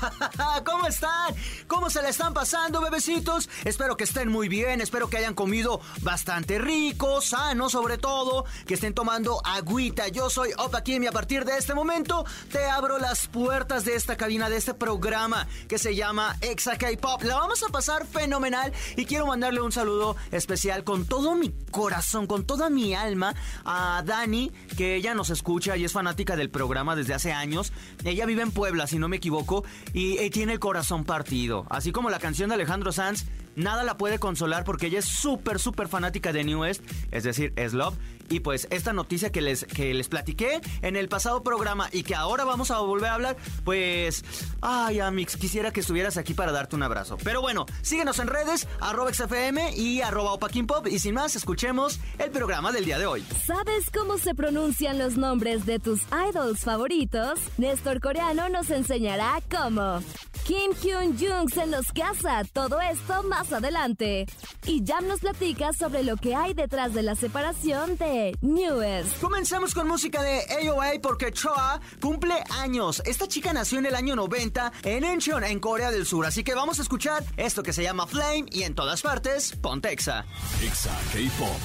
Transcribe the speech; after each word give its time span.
¿Cómo 0.64 0.86
están? 0.86 1.34
¿Cómo 1.66 1.90
se 1.90 2.02
la 2.02 2.08
están 2.08 2.34
pasando, 2.34 2.80
bebecitos? 2.80 3.48
Espero 3.64 3.96
que 3.96 4.04
estén 4.04 4.28
muy 4.28 4.48
bien, 4.48 4.80
espero 4.80 5.08
que 5.08 5.18
hayan 5.18 5.34
comido 5.34 5.80
bastante 6.02 6.58
rico, 6.58 7.20
sano 7.20 7.68
sobre 7.68 7.98
todo, 7.98 8.44
que 8.66 8.74
estén 8.74 8.94
tomando 8.94 9.40
agüita. 9.44 10.08
Yo 10.08 10.30
soy 10.30 10.50
Opa 10.58 10.82
Kim 10.82 11.02
y 11.02 11.06
a 11.06 11.12
partir 11.12 11.44
de 11.44 11.56
este 11.56 11.74
momento 11.74 12.24
te 12.50 12.64
abro 12.66 12.98
las 12.98 13.26
puertas 13.26 13.84
de 13.84 13.94
esta 13.94 14.16
cabina, 14.16 14.48
de 14.48 14.56
este 14.56 14.74
programa 14.74 15.46
que 15.68 15.78
se 15.78 15.94
llama 15.94 16.36
Exa 16.40 16.76
K-Pop. 16.76 17.22
La 17.22 17.36
vamos 17.36 17.62
a 17.62 17.68
pasar 17.68 18.06
fenomenal 18.06 18.72
y 18.96 19.04
quiero 19.04 19.26
mandarle 19.26 19.60
un 19.60 19.72
saludo 19.72 20.16
especial 20.30 20.84
con 20.84 21.06
todo 21.06 21.34
mi 21.34 21.52
corazón, 21.70 22.26
con 22.26 22.44
toda 22.44 22.70
mi 22.70 22.94
alma 22.94 23.34
a 23.64 24.02
Dani, 24.04 24.50
que 24.76 24.96
ella 24.96 25.14
nos 25.14 25.30
escucha 25.30 25.76
y 25.76 25.84
es 25.84 25.92
fanática 25.92 26.36
del 26.36 26.50
programa 26.50 26.96
desde 26.96 27.14
hace 27.14 27.32
años. 27.32 27.72
Ella 28.04 28.26
vive 28.26 28.42
en 28.42 28.50
Puebla, 28.50 28.86
si 28.86 28.98
no 28.98 29.08
me 29.08 29.16
equivoco, 29.16 29.64
y, 29.92 30.30
tiene 30.30 30.54
el 30.54 30.58
corazón 30.58 31.04
partido. 31.04 31.66
Así 31.70 31.92
como 31.92 32.10
la 32.10 32.18
canción 32.18 32.48
de 32.48 32.54
Alejandro 32.54 32.92
Sanz, 32.92 33.26
nada 33.56 33.82
la 33.82 33.96
puede 33.96 34.18
consolar 34.18 34.64
porque 34.64 34.86
ella 34.86 35.00
es 35.00 35.06
súper, 35.06 35.58
súper 35.58 35.88
fanática 35.88 36.32
de 36.32 36.44
New 36.44 36.60
West, 36.60 36.82
es 37.10 37.24
decir, 37.24 37.52
es 37.56 37.72
Love. 37.72 37.96
Y 38.30 38.40
pues 38.40 38.68
esta 38.70 38.92
noticia 38.92 39.32
que 39.32 39.40
les, 39.40 39.64
que 39.64 39.92
les 39.92 40.08
platiqué 40.08 40.60
en 40.82 40.94
el 40.94 41.08
pasado 41.08 41.42
programa 41.42 41.88
y 41.92 42.04
que 42.04 42.14
ahora 42.14 42.44
vamos 42.44 42.70
a 42.70 42.78
volver 42.78 43.10
a 43.10 43.14
hablar, 43.14 43.36
pues, 43.64 44.24
ay, 44.62 45.00
Amix, 45.00 45.36
quisiera 45.36 45.72
que 45.72 45.80
estuvieras 45.80 46.16
aquí 46.16 46.32
para 46.32 46.52
darte 46.52 46.76
un 46.76 46.84
abrazo. 46.84 47.18
Pero 47.24 47.40
bueno, 47.42 47.66
síguenos 47.82 48.20
en 48.20 48.28
redes, 48.28 48.68
arroba 48.80 49.12
XFM 49.12 49.74
y 49.76 50.00
arroba 50.00 50.38
Pop. 50.38 50.86
Y 50.86 51.00
sin 51.00 51.14
más, 51.14 51.34
escuchemos 51.34 51.98
el 52.20 52.30
programa 52.30 52.70
del 52.70 52.84
día 52.84 53.00
de 53.00 53.06
hoy. 53.06 53.24
¿Sabes 53.44 53.90
cómo 53.92 54.16
se 54.16 54.32
pronuncian 54.36 54.96
los 54.96 55.16
nombres 55.16 55.66
de 55.66 55.80
tus 55.80 56.02
idols 56.30 56.60
favoritos? 56.60 57.40
Néstor 57.58 58.00
Coreano 58.00 58.48
nos 58.48 58.70
enseñará 58.70 59.40
cómo. 59.50 60.00
Kim 60.44 60.72
Hyun 60.82 61.18
Jung 61.18 61.50
se 61.52 61.66
nos 61.66 61.92
casa, 61.92 62.42
todo 62.52 62.80
esto 62.80 63.24
más 63.24 63.52
adelante. 63.52 64.26
Y 64.66 64.84
Jam 64.86 65.08
nos 65.08 65.20
platica 65.20 65.72
sobre 65.72 66.04
lo 66.04 66.16
que 66.16 66.34
hay 66.34 66.54
detrás 66.54 66.94
de 66.94 67.02
la 67.02 67.14
separación 67.14 67.96
de 67.96 68.19
Newest. 68.40 69.20
Comencemos 69.20 69.74
con 69.74 69.88
música 69.88 70.22
de 70.22 70.40
AOA 70.68 71.00
porque 71.02 71.32
Choa 71.32 71.80
cumple 72.00 72.34
años. 72.50 73.02
Esta 73.06 73.26
chica 73.26 73.52
nació 73.52 73.78
en 73.78 73.86
el 73.86 73.94
año 73.94 74.16
90 74.16 74.72
en 74.84 75.04
Incheon, 75.04 75.44
en 75.44 75.60
Corea 75.60 75.90
del 75.90 76.06
Sur. 76.06 76.26
Así 76.26 76.44
que 76.44 76.54
vamos 76.54 76.78
a 76.78 76.82
escuchar 76.82 77.24
esto 77.36 77.62
que 77.62 77.72
se 77.72 77.82
llama 77.82 78.06
Flame 78.06 78.46
y 78.50 78.62
en 78.62 78.74
todas 78.74 79.02
partes, 79.02 79.56
Pontexa. 79.56 80.24
Exa 80.62 80.96
K-Pop. 81.12 81.58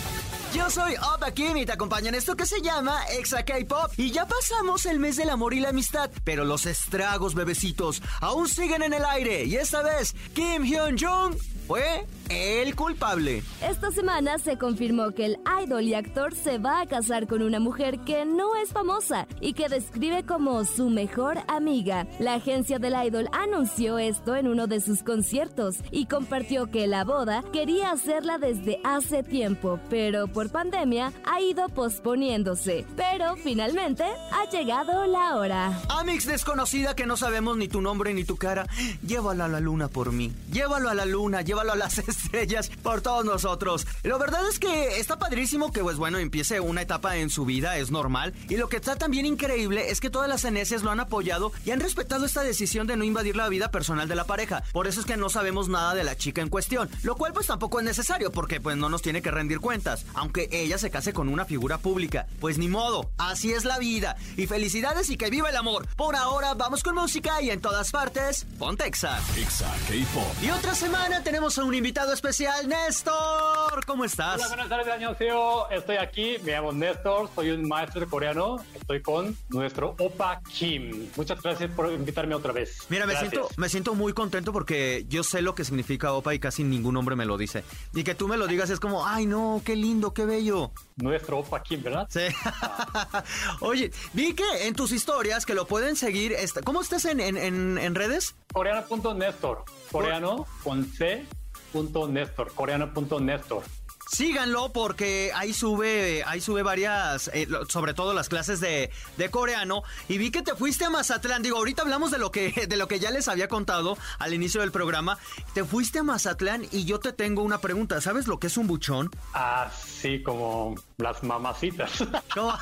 Yo 0.53 0.70
soy 0.70 0.95
Opa 0.95 1.31
Kim 1.31 1.58
y 1.58 1.66
te 1.66 1.73
acompaño 1.73 2.08
en 2.08 2.16
esto 2.16 2.36
que 2.36 2.45
se 2.45 2.62
llama 2.62 3.03
Exa 3.12 3.44
K-Pop. 3.44 3.92
Y 3.97 4.12
ya 4.12 4.25
pasamos 4.25 4.86
el 4.86 5.00
mes 5.00 5.17
del 5.17 5.30
amor 5.30 5.53
y 5.53 5.59
la 5.59 5.69
amistad, 5.69 6.09
pero 6.23 6.45
los 6.45 6.66
estragos, 6.66 7.36
bebecitos, 7.36 8.02
aún 8.22 8.47
siguen 8.47 8.81
en 8.81 8.94
el 8.94 9.03
aire. 9.03 9.44
Y 9.44 9.58
esta 9.58 9.81
vez, 9.84 10.16
Kim 10.34 10.64
Hyun 10.64 10.97
Jung 10.97 11.36
fue 11.67 12.06
el 12.30 12.76
culpable. 12.76 13.44
Esta 13.62 13.92
semana 13.92 14.38
se 14.38 14.58
confirmó 14.58 15.12
que 15.12 15.26
el 15.26 15.38
idol 15.64 15.84
y 15.84 15.94
actor 15.94 16.36
se 16.36 16.58
va 16.58 16.81
a 16.81 16.86
casar 16.86 17.28
con 17.28 17.42
una 17.42 17.59
mujer 17.59 18.00
que 18.00 18.26
no 18.26 18.56
es 18.56 18.72
famosa 18.72 19.28
y 19.40 19.54
que 19.54 19.70
describe 19.70 20.26
como 20.26 20.64
su 20.66 20.90
mejor 20.90 21.40
amiga. 21.48 22.08
La 22.20 22.36
agencia 22.36 22.80
del 22.80 22.96
idol 23.06 23.30
anunció 23.31 23.97
esto 23.97 24.36
en 24.36 24.47
uno 24.47 24.68
de 24.68 24.81
sus 24.81 25.03
conciertos 25.03 25.78
y 25.91 26.06
compartió 26.06 26.72
que 26.72 26.88
la 26.88 27.03
boda 27.03 27.44
quería 27.53 27.91
hacerla 27.91 28.38
desde 28.38 28.80
hace 28.84 29.24
tiempo, 29.24 29.80
pero 29.90 30.28
por 30.28 30.50
pandemia 30.50 31.13
ha 31.25 31.42
ido 31.42 31.69
posponiéndose. 31.69 32.86
Pero 32.96 33.36
finalmente 33.36 34.03
ha 34.31 34.50
llegado 34.50 35.06
la 35.06 35.36
hora. 35.36 35.81
Amix 35.90 36.25
desconocida 36.25 36.96
que 36.96 37.06
no 37.06 37.18
sabemos 37.18 37.57
ni 37.57 37.68
tu 37.68 37.81
nombre 37.81 38.13
ni 38.13 38.24
tu 38.24 38.38
cara, 38.38 38.68
llévalo 39.06 39.44
a 39.44 39.47
la 39.47 39.59
luna 39.59 39.88
por 39.88 40.12
mí. 40.12 40.31
Llévalo 40.52 40.90
a 40.90 40.94
la 40.94 41.06
luna, 41.06 41.42
llévalo 41.42 41.74
a 41.74 41.75
las 41.75 42.00
estrellas 42.18 42.70
por 42.84 43.02
todos 43.02 43.26
nosotros. 43.26 43.86
Lo 44.03 44.20
verdad 44.20 44.48
es 44.50 44.59
que 44.59 45.00
está 45.00 45.18
padrísimo 45.18 45.72
que, 45.72 45.81
pues 45.81 45.98
bueno, 45.98 46.18
empiece 46.18 46.59
una 46.59 46.81
etapa 46.81 47.18
en 47.18 47.30
su 47.30 47.46
vida, 47.46 47.78
es 47.78 47.92
normal. 47.92 48.34
Y 48.50 48.58
lo 48.58 48.70
que 48.70 48.78
está 48.78 48.96
también 48.96 49.26
increíble 49.26 49.90
es 49.90 50.00
que 50.00 50.09
todas 50.09 50.30
las 50.30 50.46
NS 50.50 50.84
lo 50.84 50.92
han 50.92 51.00
apoyado 51.00 51.52
y 51.66 51.72
han 51.72 51.80
respetado 51.80 52.25
esta 52.25 52.44
decisión 52.44 52.88
de 52.88 52.98
no 52.98 53.04
invadir 53.04 53.36
la 53.36 53.50
vida 53.50 53.72
personal 53.72 54.08
de 54.08 54.16
la 54.16 54.25
pareja. 54.25 54.64
Por 54.72 54.88
eso 54.88 55.00
es 55.00 55.06
que 55.06 55.18
no 55.18 55.30
sabemos 55.30 55.70
nada 55.70 55.96
de 55.96 56.04
la 56.04 56.16
chica 56.16 56.42
en 56.42 56.50
cuestión. 56.50 56.90
Lo 57.04 57.16
cual 57.16 57.34
pues 57.34 57.48
tampoco 57.48 57.80
es 57.80 57.86
necesario 57.86 58.31
porque 58.31 58.62
pues 58.62 58.78
no 58.78 58.90
nos 58.90 59.02
tiene 59.02 59.22
que 59.22 59.31
rendir 59.31 59.59
cuentas. 59.59 60.06
Aunque 60.14 60.50
ella 60.52 60.78
se 60.78 60.92
case 60.92 61.14
con 61.14 61.30
una 61.30 61.46
figura 61.46 61.78
pública. 61.78 62.28
Pues 62.40 62.58
ni 62.58 62.68
modo, 62.68 63.12
así 63.18 63.52
es 63.52 63.66
la 63.66 63.80
vida. 63.80 64.16
Y 64.38 64.48
felicidades 64.48 65.09
y 65.09 65.18
que 65.18 65.30
viva 65.30 65.50
el 65.50 65.58
amor. 65.58 65.88
Por 65.96 66.16
ahora 66.16 66.54
vamos 66.54 66.84
con 66.84 66.96
música 66.96 67.42
y 67.42 67.50
en 67.50 67.62
todas 67.62 67.92
partes, 67.92 68.46
Pontexa. 68.58 69.20
Exa 69.38 69.72
K-Pop. 69.88 70.44
Y 70.44 70.50
otra 70.52 70.75
semana 70.75 71.24
tenemos 71.24 71.58
a 71.58 71.64
un 71.64 71.74
invitado 71.74 72.05
especial, 72.14 72.68
Néstor. 72.68 73.86
¿Cómo 73.86 74.06
estás? 74.06 74.36
Hola, 74.36 74.48
buenas 74.48 74.70
tardes, 74.70 74.88
año 74.88 75.16
Seo. 75.18 75.70
Estoy 75.70 75.98
aquí, 75.98 76.38
me 76.44 76.52
llamo 76.52 76.72
Néstor, 76.72 77.30
soy 77.36 77.52
un 77.52 77.68
maestro 77.68 78.02
de 78.02 78.08
coreano. 78.08 78.58
Estoy 78.74 79.02
con 79.02 79.38
nuestro 79.50 79.96
Opa 80.00 80.42
Kim. 80.52 81.10
Muchas 81.16 81.42
gracias 81.42 81.70
por 81.72 81.92
invitarme 81.92 82.36
otra 82.36 82.52
vez. 82.54 82.80
Mira, 82.90 83.06
me 83.06 83.16
siento, 83.18 83.50
me 83.58 83.70
siento 83.70 83.96
muy 83.96 84.14
contento 84.14 84.52
porque 84.54 85.06
yo 85.08 85.24
sé 85.24 85.42
lo 85.42 85.56
que 85.56 85.64
significa 85.66 86.14
OPA 86.14 86.34
y 86.36 86.40
casi 86.40 86.64
ningún 86.64 86.96
hombre 86.98 87.16
me 87.16 87.26
lo 87.26 87.38
dice. 87.38 87.64
Y 87.94 88.04
que 88.04 88.16
tú 88.16 88.28
me 88.28 88.38
lo 88.38 88.48
digas 88.48 88.70
es 88.70 88.80
como, 88.80 89.06
ay 89.08 89.26
no, 89.26 89.62
qué 89.66 89.76
lindo, 89.76 90.14
qué 90.14 90.26
bello. 90.26 90.72
Nuestro 90.98 91.40
Opa 91.40 91.62
Kim, 91.64 91.84
¿verdad? 91.84 92.08
Sí. 92.10 92.22
Oye, 93.62 93.92
vi 94.14 94.34
que 94.34 94.68
en 94.68 94.76
tus 94.76 94.92
historias 94.92 95.46
que 95.46 95.54
lo 95.54 95.66
pueden 95.68 95.96
seguir, 95.96 96.36
¿cómo 96.64 96.82
estás 96.82 97.06
en, 97.06 97.20
en- 97.20 97.38
en- 97.38 97.78
en 97.78 97.96
redes? 97.96 98.36
Coreano.Néstor. 98.54 99.66
Coreano 99.92 100.46
con 100.64 100.86
C. 100.86 101.26
Punto 101.75 102.08
Néstor. 102.08 102.53
Coreano.Néstor. 102.53 103.63
Síganlo 104.09 104.72
porque 104.72 105.34
ahí 105.36 105.52
sube, 105.52 106.24
ahí 106.25 106.40
sube 106.40 106.63
varias, 106.63 107.30
eh, 107.34 107.50
sobre 107.68 107.94
todo 107.94 108.13
las 108.13 108.30
clases 108.30 108.62
de, 108.62 108.91
de 109.18 109.30
coreano. 109.30 109.84
Y 110.08 110.18
vi 110.18 110.31
que 110.31 110.41
te 110.41 110.56
fuiste 110.56 110.86
a 110.86 110.90
Mazatlán. 110.90 111.44
Digo, 111.44 111.58
ahorita 111.58 111.81
hablamos 111.81 112.12
de 112.12 112.18
lo 112.18 112.31
que, 112.31 112.52
de 112.69 112.78
lo 112.78 112.88
que 112.88 113.02
ya 113.02 113.12
les 113.12 113.28
había 113.28 113.50
contado 113.50 113.97
al 114.19 114.34
inicio 114.34 114.62
del 114.62 114.72
programa. 114.72 115.18
Te 115.53 115.66
fuiste 115.66 116.00
a 116.00 116.03
Mazatlán 116.03 116.66
y 116.72 116.86
yo 116.86 117.02
te 117.02 117.12
tengo 117.12 117.44
una 117.44 117.58
pregunta. 117.58 118.00
¿Sabes 118.00 118.25
lo 118.25 118.40
que 118.40 118.47
es 118.47 118.56
un 118.56 118.68
buchón? 118.68 119.12
Así 119.34 120.24
como 120.24 120.75
las 120.97 121.22
mamacitas. 121.24 121.92
¿Cómo? 122.34 122.53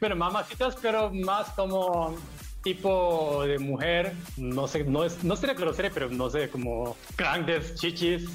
pero 0.00 0.16
mamacitas, 0.16 0.74
pero 0.82 1.12
más 1.12 1.50
como 1.50 2.16
tipo 2.74 3.44
de 3.46 3.60
mujer. 3.60 4.12
No 4.36 4.66
sé, 4.66 4.82
no 4.82 5.04
es, 5.04 5.22
no 5.22 5.36
sería 5.36 5.54
grosera, 5.54 5.88
pero 5.94 6.08
no 6.10 6.28
sé, 6.28 6.48
como 6.50 6.96
grandes 7.16 7.76
chichis. 7.76 8.28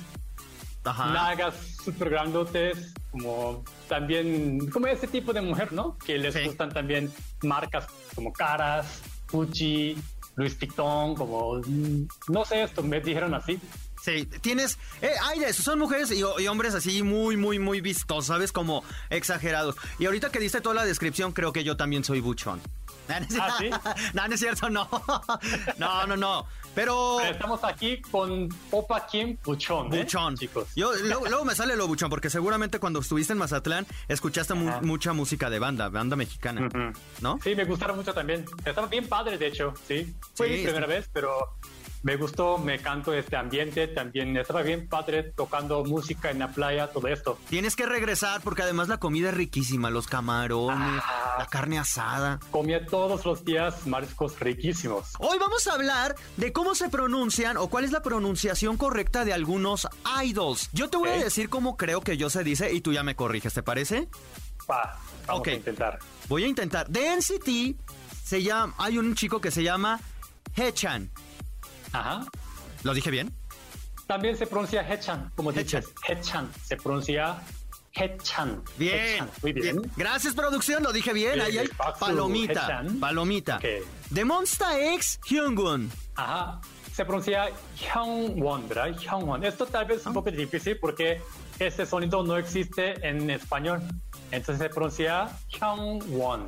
Ajá. 0.86 1.12
Nagas 1.12 1.53
super 1.84 2.09
grandotes, 2.09 2.94
como 3.12 3.64
también, 3.90 4.70
como 4.70 4.88
ese 4.88 5.08
tipo 5.08 5.34
de 5.34 5.41
mujer, 5.41 5.74
¿no? 5.74 5.97
Que 5.97 6.18
les 6.18 6.34
Sí. 6.34 6.46
gustan 6.46 6.72
también 6.72 7.12
marcas 7.44 7.88
como 8.16 8.31
Caras, 8.31 9.02
Gucci, 9.31 9.97
Louis 10.38 10.58
Vuitton, 10.58 11.14
como, 11.16 11.56
mm, 11.58 12.08
no 12.30 12.46
sé, 12.46 12.64
esto 12.64 12.81
me 12.84 13.02
dijeron 13.02 13.34
así. 13.34 13.59
Sí, 14.02 14.25
tienes. 14.41 14.80
Eh, 15.03 15.12
hay 15.24 15.40
de 15.40 15.50
eso, 15.50 15.62
son 15.62 15.78
mujeres 15.78 16.09
y, 16.09 16.22
y 16.22 16.47
hombres 16.47 16.74
así 16.74 17.03
muy, 17.03 17.36
muy, 17.38 17.59
muy 17.59 17.81
vistosos, 17.81 18.26
¿sabes? 18.28 18.52
Como 18.52 18.84
exagerados. 19.11 19.76
Y 20.00 20.06
ahorita 20.08 20.32
que 20.32 20.40
diste 20.40 20.61
toda 20.61 20.73
la 20.73 20.85
descripción, 20.85 21.34
creo 21.34 21.52
que 21.53 21.64
yo 21.64 21.78
también 21.78 22.03
soy 22.03 22.22
buchón. 22.22 22.59
No, 23.11 23.19
no 23.19 23.25
es 23.25 23.40
¿Ah, 23.40 23.55
sí? 23.59 23.69
no, 24.13 24.28
no 24.28 24.34
es 24.34 24.40
cierto, 24.40 24.69
no. 24.69 24.87
No, 25.78 26.08
no, 26.08 26.17
no. 26.17 26.46
Pero. 26.73 27.17
Pero 27.19 27.31
estamos 27.34 27.63
aquí 27.63 28.02
con 28.02 28.47
Opa 28.72 29.05
Kim 29.08 29.37
Buchón, 29.43 29.93
¿eh? 29.93 30.03
Buchón. 30.03 30.37
chicos. 30.37 30.67
Yo, 30.75 30.93
luego, 31.03 31.25
luego 31.28 31.46
me 31.46 31.53
sale 31.55 31.75
lo 31.75 31.87
buchón, 31.87 32.09
porque 32.09 32.29
seguramente 32.29 32.79
cuando 32.79 32.99
estuviste 32.99 33.34
en 33.34 33.40
Mazatlán 33.40 33.85
escuchaste 34.08 34.53
mu- 34.53 34.81
mucha 34.81 35.11
música 35.13 35.49
de 35.49 35.59
banda, 35.59 35.90
banda 35.90 36.16
mexicana. 36.16 36.67
Ujú. 36.67 36.93
¿No? 37.22 37.40
Sí, 37.43 37.55
me 37.55 37.66
gustaron 37.66 37.97
mucho 37.97 38.13
también. 38.13 38.46
Estaban 38.66 38.90
bien 38.90 39.08
padres, 39.08 39.40
de 39.40 39.47
hecho, 39.47 39.73
sí. 39.87 40.13
Fue 40.35 40.47
Sí, 40.47 40.53
mi 40.53 40.63
primera 40.63 40.79
está- 40.85 40.87
vez, 40.96 41.09
pero 41.11 41.58
me 42.03 42.16
gustó, 42.16 42.58
me 42.58 42.80
canto 42.80 43.14
este 43.14 43.36
ambiente, 43.36 43.88
también 43.88 44.36
estaba 44.38 44.62
bien 44.64 44.88
padre 44.88 45.24
tocando 45.24 45.84
música 45.86 46.32
en 46.32 46.40
la 46.40 46.48
playa, 46.50 46.88
todo 46.92 47.08
esto. 47.08 47.38
Tienes 47.50 47.76
que 47.76 47.86
regresar 47.86 48.42
porque 48.42 48.64
además 48.64 48.88
la 48.88 48.98
comida 48.98 49.30
es 49.30 49.36
riquísima, 49.36 49.90
los 49.90 50.08
camarones, 50.08 51.02
Ah. 51.06 51.36
la 51.40 51.46
carne 51.48 51.78
asada. 51.80 52.40
Comía 52.52 52.86
todos 52.86 53.24
los 53.26 53.46
días 53.46 53.86
mariscos 53.86 54.40
riquísimos. 54.40 55.09
Hoy 55.20 55.38
vamos 55.40 55.68
a 55.68 55.74
hablar 55.74 56.16
de 56.38 56.52
cómo 56.52 56.74
se 56.76 56.90
pronuncian 56.90 57.58
o 57.58 57.68
cuál 57.68 57.84
es 57.86 57.92
la 57.92 58.02
pronunciación 58.02 58.78
correcta 58.78 59.24
de 59.26 59.34
algunos 59.34 59.88
idols. 60.24 60.70
Yo 60.74 60.90
te 60.90 60.97
voy 60.97 61.09
a 61.09 61.14
decir 61.24 61.50
cómo 61.50 61.78
creo 61.78 62.02
que 62.02 62.18
yo 62.18 62.30
se 62.30 62.44
dice 62.44 62.74
y 62.74 62.82
tú 62.82 62.94
ya 62.94 63.04
me 63.04 63.16
corriges, 63.16 63.54
¿te 63.54 63.62
parece? 63.64 64.08
Va, 64.70 64.97
vamos 65.28 65.42
Ok. 65.42 65.47
a 65.50 65.54
intentar. 65.54 66.00
Voy 66.28 66.44
a 66.46 66.47
intentar. 66.47 66.90
De 66.90 67.08
NCT 67.16 67.76
se 68.24 68.42
llama, 68.42 68.74
hay 68.78 68.97
un 68.97 69.14
chico 69.16 69.40
que 69.42 69.52
se 69.52 69.64
llama 69.64 70.00
Hechan. 70.56 71.12
Ajá. 71.93 72.26
¿Lo 72.84 72.93
dije 72.93 73.11
bien? 73.11 73.34
También 74.08 74.35
se 74.35 74.46
pronuncia 74.46 74.82
Hechan, 74.82 75.32
como 75.35 75.52
dices. 75.52 75.88
Hechan. 76.08 76.52
Se 76.66 76.76
pronuncia 76.76 77.38
Hechan. 77.93 78.64
Bien. 78.78 79.16
Hechan. 79.16 79.29
Muy 79.41 79.53
bien. 79.53 79.82
Gracias, 79.96 80.34
producción. 80.34 80.84
Lo 80.84 80.91
dije 80.91 81.14
bien. 81.14 81.35
Bien, 81.35 81.46
Ahí 81.46 81.58
hay 81.59 81.70
palomita. 81.99 82.66
Hechan. 82.66 82.99
Palomita. 82.99 83.58
Ok. 83.58 83.66
De 84.09 84.26
Monsta 84.26 84.79
X 84.96 85.20
Hyungun. 85.26 85.91
Ajá. 86.16 86.59
Se 86.93 87.05
pronuncia 87.05 87.49
Hyungwon, 87.78 88.67
¿verdad? 88.67 88.97
Hyungwon. 88.97 89.46
Esto 89.46 89.66
tal 89.66 89.85
vez 89.85 90.02
es 90.02 90.05
un 90.08 90.14
poco 90.14 90.29
difícil 90.29 90.78
porque 90.78 91.22
ese 91.58 91.85
sonido 91.85 92.22
no 92.23 92.37
existe 92.37 93.08
en 93.08 93.29
español. 93.29 93.82
Entonces 94.32 94.58
se 94.61 94.70
pronuncia 94.70 95.29
Hyungwon. 95.47 96.47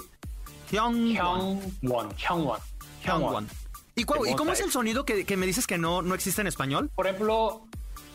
Hyungwon. 0.69 2.09
Hyungwon. 2.17 2.59
Hyungwon. 3.05 3.47
¿Y, 3.95 4.03
cuál- 4.05 4.27
y 4.29 4.35
cómo 4.35 4.51
es 4.53 4.59
el 4.61 4.71
sonido 4.71 5.05
que, 5.05 5.25
que 5.25 5.37
me 5.37 5.45
dices 5.45 5.67
que 5.67 5.77
no, 5.77 6.01
no 6.01 6.15
existe 6.15 6.41
en 6.41 6.47
español? 6.47 6.89
Por 6.95 7.05
ejemplo, 7.07 7.67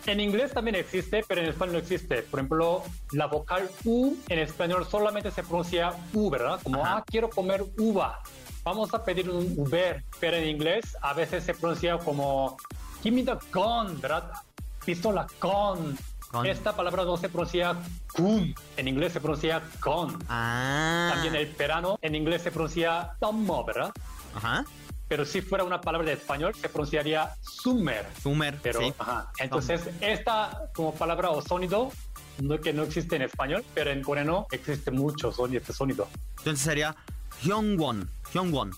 en 0.07 0.21
inglés 0.21 0.53
también 0.53 0.75
existe, 0.77 1.25
pero 1.29 1.41
en 1.43 1.49
español 1.49 1.75
no 1.75 1.79
existe. 1.79 2.23
Por 2.23 2.41
ejemplo, 2.41 2.83
la 3.13 3.27
vocal 3.27 3.71
U 3.85 4.17
en 4.29 4.39
español 4.41 4.87
solamente 4.91 5.31
se 5.31 5.43
pronuncia 5.43 5.93
U, 6.15 6.31
¿verdad? 6.31 6.61
Como, 6.63 6.83
Ajá. 6.85 6.97
ah, 6.99 7.05
quiero 7.07 7.31
comer 7.31 7.65
uva. 7.79 8.21
Vamos 8.65 8.93
a 8.93 9.05
pedir 9.05 9.31
un 9.31 9.55
Uber. 9.57 10.05
Pero 10.21 10.37
en 10.37 10.49
inglés 10.49 10.97
a 11.01 11.15
veces 11.15 11.45
se 11.45 11.55
pronuncia 11.55 11.97
como, 11.99 12.57
give 13.03 13.15
me 13.17 13.23
the 13.25 13.39
gun, 13.53 14.01
¿verdad? 14.01 14.33
Pistola, 14.85 15.27
gun. 15.41 15.97
Gun. 16.33 16.45
Esta 16.47 16.77
palabra 16.77 17.05
no 17.05 17.17
se 17.17 17.29
pronuncia 17.31 17.75
gun. 18.15 18.55
En 18.77 18.89
inglés 18.89 19.13
se 19.15 19.21
pronuncia 19.21 19.63
gun. 19.83 20.19
Ah. 20.29 21.11
También 21.15 21.35
el 21.37 21.47
verano 21.55 21.99
en 22.03 22.15
inglés 22.15 22.43
se 22.43 22.51
pronuncia 22.51 23.13
summer, 23.21 23.65
¿verdad? 23.67 23.93
Ajá. 24.35 24.65
Pero 25.09 25.25
si 25.25 25.41
fuera 25.41 25.65
una 25.65 25.81
palabra 25.81 26.07
de 26.09 26.15
español 26.15 26.55
se 26.55 26.69
pronunciaría 26.69 27.35
summer. 27.41 28.07
Sumer. 28.23 28.59
Pero, 28.63 28.81
sí. 28.81 28.93
ajá. 28.99 29.33
Entonces, 29.39 29.83
esta 30.01 30.65
como 30.75 30.95
palabra 30.95 31.31
o 31.31 31.41
sonido, 31.43 31.91
no, 32.43 32.61
que 32.61 32.73
no 32.73 32.83
existe 32.85 33.17
en 33.17 33.23
español, 33.23 33.65
pero 33.75 33.91
en 33.91 34.03
coreano 34.03 34.47
existe 34.51 34.91
mucho 34.91 35.33
son- 35.33 35.55
este 35.57 35.73
sonido. 35.73 36.09
Entonces 36.39 36.63
sería 36.65 36.95
Hyungwon. 37.43 38.09
Hyungwon. 38.35 38.73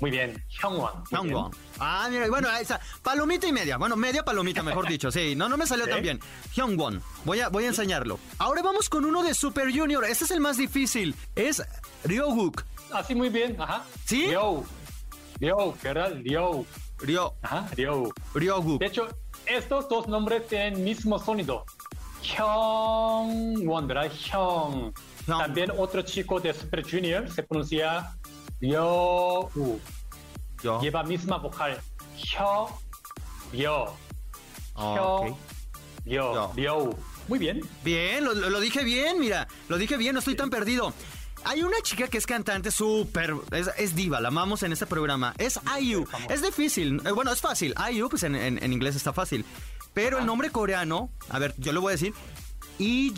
Muy 0.00 0.10
bien. 0.10 0.44
Hyungwon. 0.60 1.04
Hyungwon. 1.10 1.52
Ah, 1.78 2.08
mira, 2.10 2.28
bueno, 2.28 2.48
esa 2.56 2.80
palomita 3.02 3.46
y 3.46 3.52
media. 3.52 3.76
Bueno, 3.78 3.94
media 3.96 4.24
palomita, 4.24 4.62
mejor 4.62 4.88
dicho. 4.88 5.10
Sí, 5.12 5.34
no, 5.36 5.48
no 5.48 5.56
me 5.56 5.66
salió 5.66 5.84
Ok. 5.84 5.90
tan 5.92 6.02
bien. 6.02 6.20
Hyungwon. 6.54 7.00
Voy 7.24 7.40
a, 7.40 7.48
voy 7.48 7.64
a 7.64 7.68
enseñarlo. 7.68 8.18
Ahora 8.38 8.60
vamos 8.60 8.88
con 8.90 9.04
uno 9.04 9.22
de 9.22 9.34
Super 9.34 9.70
Junior. 9.74 10.04
Este 10.04 10.24
es 10.24 10.30
el 10.32 10.40
más 10.40 10.56
difícil. 10.56 11.14
Es 11.36 11.62
Ryogook. 12.04 12.64
Así 12.92 13.14
muy 13.14 13.28
bien. 13.28 13.56
Ajá. 13.60 13.84
¿Sí? 14.04 14.26
Ryo. 14.26 14.64
Ryo, 15.40 15.74
¿verdad? 15.82 16.14
Ryo. 16.22 16.64
Ryo, 16.98 17.34
Ajá. 17.42 17.68
Ryo. 17.76 18.12
De 18.78 18.86
hecho, 18.86 19.08
estos 19.46 19.88
dos 19.88 20.06
nombres 20.08 20.46
tienen 20.46 20.82
mismo 20.84 21.18
sonido. 21.18 21.64
Hyungwon, 22.22 23.86
¿verdad? 23.86 24.10
Hyung. 24.10 24.92
Hyung. 25.26 25.38
También 25.38 25.70
otro 25.76 26.02
chico 26.02 26.40
de 26.40 26.54
Super 26.54 26.82
Junior 26.88 27.28
se 27.30 27.42
pronuncia 27.42 28.16
Ryo. 28.60 29.50
Yo. 30.62 30.80
lleva 30.80 31.02
misma 31.02 31.36
vocal. 31.38 31.78
Hyo, 32.16 32.68
yo, 33.52 33.94
Ok. 34.74 35.36
yo, 36.06 36.32
Yo. 36.34 36.52
yo. 36.56 36.90
Muy 37.28 37.38
bien. 37.38 37.60
Bien, 37.82 38.24
lo- 38.24 38.34
lo 38.34 38.60
dije 38.60 38.82
bien, 38.84 39.18
mira. 39.18 39.46
Lo 39.68 39.76
dije 39.78 39.96
bien, 39.96 40.12
no 40.14 40.18
estoy 40.20 40.36
tan 40.36 40.48
perdido. 40.50 40.92
Hay 41.44 41.62
una 41.62 41.76
chica 41.82 42.08
que 42.08 42.18
es 42.18 42.26
cantante 42.26 42.70
súper, 42.70 43.34
es, 43.52 43.70
es 43.76 43.94
diva, 43.94 44.20
la 44.20 44.28
amamos 44.28 44.62
en 44.62 44.72
este 44.72 44.86
programa. 44.86 45.34
Es 45.38 45.60
IU. 45.80 46.06
Es 46.28 46.42
difícil, 46.42 47.00
eh, 47.04 47.10
bueno, 47.12 47.32
es 47.32 47.40
fácil. 47.40 47.74
IU, 47.92 48.08
pues 48.08 48.22
en, 48.22 48.34
en- 48.34 48.62
en 48.62 48.72
inglés 48.72 48.96
está 48.96 49.12
fácil. 49.12 49.44
Pero 49.92 50.18
el 50.18 50.26
nombre 50.26 50.50
coreano, 50.50 51.10
a 51.28 51.38
ver, 51.38 51.54
yo 51.58 51.72
lo 51.72 51.80
voy 51.80 51.90
a 51.90 51.96
decir. 51.96 52.14
Lee 52.78 53.12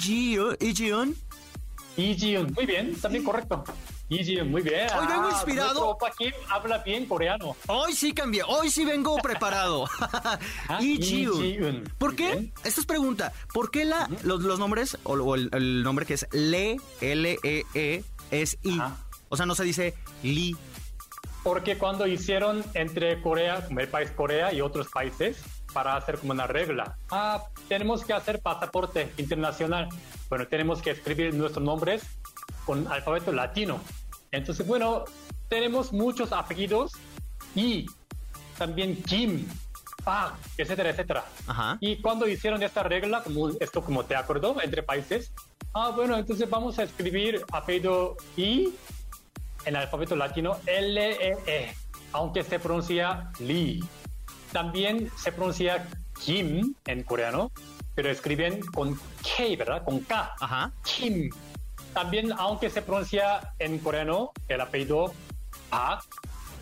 Ji-eun, 2.14 2.52
muy 2.54 2.66
bien, 2.66 2.94
también 3.00 3.24
correcto. 3.24 3.64
Ji-eun, 4.10 4.50
muy 4.50 4.60
bien. 4.62 4.86
Hoy 4.98 5.06
vengo 5.06 5.28
Ah, 5.28 5.32
inspirado. 5.32 5.88
Opa 5.88 6.10
Kim 6.10 6.32
habla 6.50 6.78
bien 6.78 7.06
coreano. 7.06 7.56
Hoy 7.68 7.94
sí 7.94 8.12
cambié, 8.12 8.42
hoy 8.46 8.70
sí 8.70 8.84
vengo 8.84 9.16
preparado. 9.18 9.88
Ah. 10.68 10.78
Ijiun. 10.82 11.84
¿Por 11.98 12.14
qué? 12.14 12.52
Esta 12.64 12.80
es 12.80 12.86
pregunta. 12.86 13.32
¿Por 13.54 13.70
qué 13.70 13.84
la, 13.86 14.10
los, 14.24 14.42
los 14.42 14.58
nombres, 14.58 14.98
o, 15.04 15.14
o 15.14 15.34
el, 15.36 15.48
el 15.52 15.82
nombre 15.82 16.04
que 16.04 16.14
es 16.14 16.26
Le, 16.32 16.76
L-E-E, 17.00 18.04
es 18.30 18.58
I? 18.62 18.78
Ajá. 18.78 18.96
O 19.28 19.36
sea, 19.36 19.46
no 19.46 19.54
se 19.54 19.64
dice 19.64 19.94
Li. 20.22 20.56
Porque 21.42 21.78
cuando 21.78 22.06
hicieron 22.06 22.64
entre 22.74 23.20
Corea, 23.22 23.66
el 23.70 23.88
país 23.88 24.10
Corea 24.10 24.52
y 24.52 24.60
otros 24.60 24.88
países, 24.88 25.42
para 25.72 25.96
hacer 25.96 26.18
como 26.18 26.32
una 26.32 26.46
regla, 26.46 26.96
ah, 27.10 27.44
tenemos 27.68 28.04
que 28.04 28.12
hacer 28.12 28.40
pasaporte 28.40 29.12
internacional. 29.16 29.88
Bueno, 30.28 30.48
tenemos 30.48 30.82
que 30.82 30.90
escribir 30.90 31.34
nuestros 31.34 31.64
nombres 31.64 32.02
con 32.64 32.88
alfabeto 32.88 33.30
latino. 33.32 33.80
Entonces, 34.32 34.66
bueno, 34.66 35.04
tenemos 35.48 35.92
muchos 35.92 36.32
apellidos 36.32 36.92
y 37.54 37.86
también 38.58 39.00
Kim, 39.02 39.46
Park, 40.02 40.34
etcétera, 40.56 40.90
etcétera. 40.90 41.24
Ajá. 41.46 41.78
Y 41.80 42.00
cuando 42.00 42.26
hicieron 42.26 42.62
esta 42.62 42.82
regla, 42.82 43.22
como 43.22 43.50
esto 43.60 43.82
como 43.82 44.02
de 44.02 44.16
acuerdo 44.16 44.56
entre 44.62 44.82
países, 44.82 45.32
ah, 45.76 45.92
bueno, 45.94 46.16
entonces 46.16 46.48
vamos 46.48 46.78
a 46.78 46.84
escribir 46.84 47.44
apellido 47.52 48.16
I 48.36 48.72
en 49.66 49.74
el 49.74 49.76
alfabeto 49.76 50.16
latino 50.16 50.56
L-E-E, 50.64 51.74
aunque 52.12 52.42
se 52.42 52.58
pronuncia 52.58 53.30
Lee. 53.40 53.84
También 54.52 55.10
se 55.18 55.32
pronuncia 55.32 55.86
Kim 56.24 56.74
en 56.86 57.02
coreano, 57.02 57.52
pero 57.94 58.08
escriben 58.10 58.60
con 58.72 58.94
K, 58.94 59.56
¿verdad? 59.58 59.84
Con 59.84 60.00
K. 60.00 60.34
Ajá. 60.40 60.72
Kim. 60.82 61.30
También, 61.92 62.32
aunque 62.38 62.70
se 62.70 62.80
pronuncia 62.80 63.52
en 63.58 63.78
coreano 63.78 64.32
el 64.48 64.62
apellido 64.62 65.12
Park, 65.68 66.06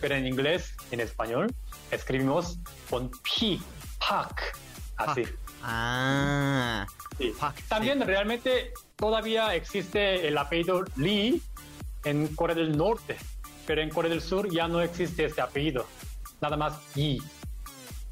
pero 0.01 0.17
en 0.17 0.27
inglés, 0.27 0.77
en 0.91 0.99
español, 1.01 1.55
escribimos 1.93 2.59
con 2.91 3.11
P, 3.11 3.61
Park. 4.01 4.57
Así. 4.97 5.23
Ah. 5.67 6.87
Sí. 7.19 7.33
También 7.69 8.01
realmente 8.01 8.73
todavía 8.97 9.55
existe 9.55 10.29
el 10.29 10.37
apellido 10.37 10.85
Lee 10.97 11.41
en 12.05 12.29
Corea 12.35 12.55
del 12.55 12.77
Norte, 12.77 13.17
pero 13.67 13.81
en 13.81 13.89
Corea 13.89 14.11
del 14.11 14.21
Sur 14.21 14.51
ya 14.51 14.69
no 14.69 14.83
existe 14.83 15.25
este 15.25 15.41
apellido. 15.41 15.87
Nada 16.41 16.57
más 16.57 16.75
Yi. 16.95 17.23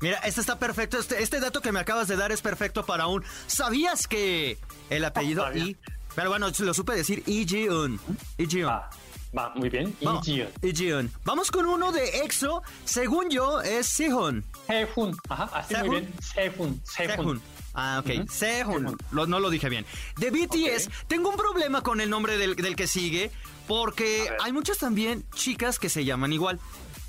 Mira, 0.00 0.18
este 0.18 0.40
está 0.40 0.58
perfecto. 0.58 0.98
Este, 0.98 1.22
este 1.22 1.40
dato 1.40 1.60
que 1.60 1.70
me 1.70 1.78
acabas 1.78 2.08
de 2.08 2.16
dar 2.16 2.32
es 2.32 2.40
perfecto 2.40 2.84
para 2.84 3.06
un. 3.06 3.22
¿Sabías 3.46 4.08
que 4.08 4.58
el 4.90 5.04
apellido 5.04 5.44
sabía. 5.44 5.64
I? 5.64 5.76
Pero 6.14 6.30
bueno, 6.30 6.48
lo 6.58 6.74
supe 6.74 6.94
decir 6.94 7.22
Ijiun. 7.26 8.00
Ijiun. 8.38 8.68
Va, 8.68 8.90
va, 9.36 9.50
muy 9.54 9.68
bien. 9.70 9.94
Vamos, 10.02 10.26
Yi 10.26 10.44
Ijiun. 10.62 11.10
Vamos 11.24 11.50
con 11.50 11.66
uno 11.66 11.92
de 11.92 12.20
EXO. 12.24 12.62
Según 12.84 13.30
yo, 13.30 13.60
es 13.60 13.86
Sehun. 13.86 14.44
Sehun. 14.66 15.16
Ajá, 15.28 15.44
así 15.54 15.74
Sehun. 15.74 15.86
muy 15.88 16.00
bien. 16.00 16.14
Sehun. 16.20 16.82
Sehun. 16.84 17.16
Sehun. 17.16 17.42
Ah, 17.74 18.02
ok. 18.04 18.10
Ujú. 18.20 18.28
Sehun. 18.32 18.82
Sehun. 18.84 18.98
Lo- 19.12 19.26
no 19.26 19.40
lo 19.40 19.48
dije 19.50 19.68
bien. 19.68 19.86
De 20.18 20.30
BTS, 20.30 20.90
tengo 21.08 21.30
un 21.30 21.36
problema 21.36 21.82
con 21.82 22.00
el 22.00 22.10
nombre 22.10 22.36
del, 22.38 22.56
del 22.56 22.76
que 22.76 22.86
sigue. 22.86 23.30
Porque 23.68 24.28
hay 24.42 24.52
muchas 24.52 24.78
también 24.78 25.24
chicas 25.34 25.78
que 25.78 25.88
se 25.88 26.04
llaman 26.04 26.32
igual. 26.32 26.58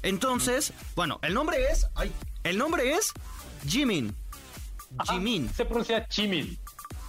Entonces, 0.03 0.71
bueno, 0.95 1.19
el 1.23 1.33
nombre 1.33 1.57
es. 1.71 1.87
ay, 1.95 2.11
el 2.43 2.57
nombre 2.57 2.93
es 2.93 3.11
Jimin. 3.67 4.15
Ajá, 4.97 5.13
Jimin. 5.13 5.49
Se 5.53 5.65
pronuncia 5.65 6.05
Jimin. 6.09 6.57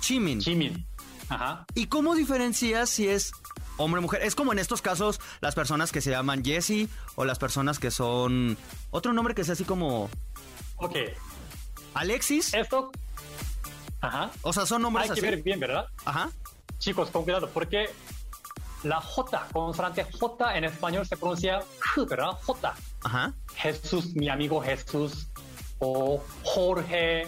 Jimin. 0.00 0.40
Jimin. 0.40 0.86
Ajá. 1.28 1.66
¿Y 1.74 1.86
cómo 1.86 2.14
diferencias 2.14 2.88
si 2.88 3.08
es 3.08 3.32
hombre 3.76 4.00
mujer? 4.00 4.22
Es 4.22 4.34
como 4.34 4.52
en 4.52 4.58
estos 4.58 4.82
casos 4.82 5.20
las 5.40 5.54
personas 5.54 5.92
que 5.92 6.00
se 6.00 6.10
llaman 6.10 6.44
Jessie 6.44 6.88
o 7.16 7.24
las 7.24 7.38
personas 7.38 7.78
que 7.78 7.90
son 7.90 8.56
otro 8.90 9.12
nombre 9.12 9.34
que 9.34 9.44
sea 9.44 9.52
así 9.54 9.64
como 9.64 10.10
Ok. 10.76 10.96
Alexis. 11.94 12.52
Esto. 12.54 12.90
Ajá. 14.00 14.30
O 14.42 14.52
sea, 14.52 14.66
son 14.66 14.82
nombres 14.82 15.04
Hay 15.04 15.14
que 15.14 15.20
así. 15.20 15.30
ver 15.30 15.42
bien, 15.42 15.60
¿verdad? 15.60 15.86
Ajá. 16.04 16.30
Chicos, 16.78 17.10
con 17.10 17.22
cuidado, 17.24 17.48
porque 17.50 17.88
la 18.82 19.00
J, 19.00 19.48
consonante 19.52 20.04
J 20.04 20.56
en 20.58 20.64
español 20.64 21.06
se 21.06 21.16
pronuncia 21.16 21.60
J, 21.94 22.06
¿verdad? 22.10 22.32
J. 22.44 22.74
Ajá. 23.04 23.32
Jesús, 23.54 24.14
mi 24.14 24.28
amigo 24.28 24.60
Jesús. 24.60 25.28
o 25.78 26.22
Jorge, 26.42 27.26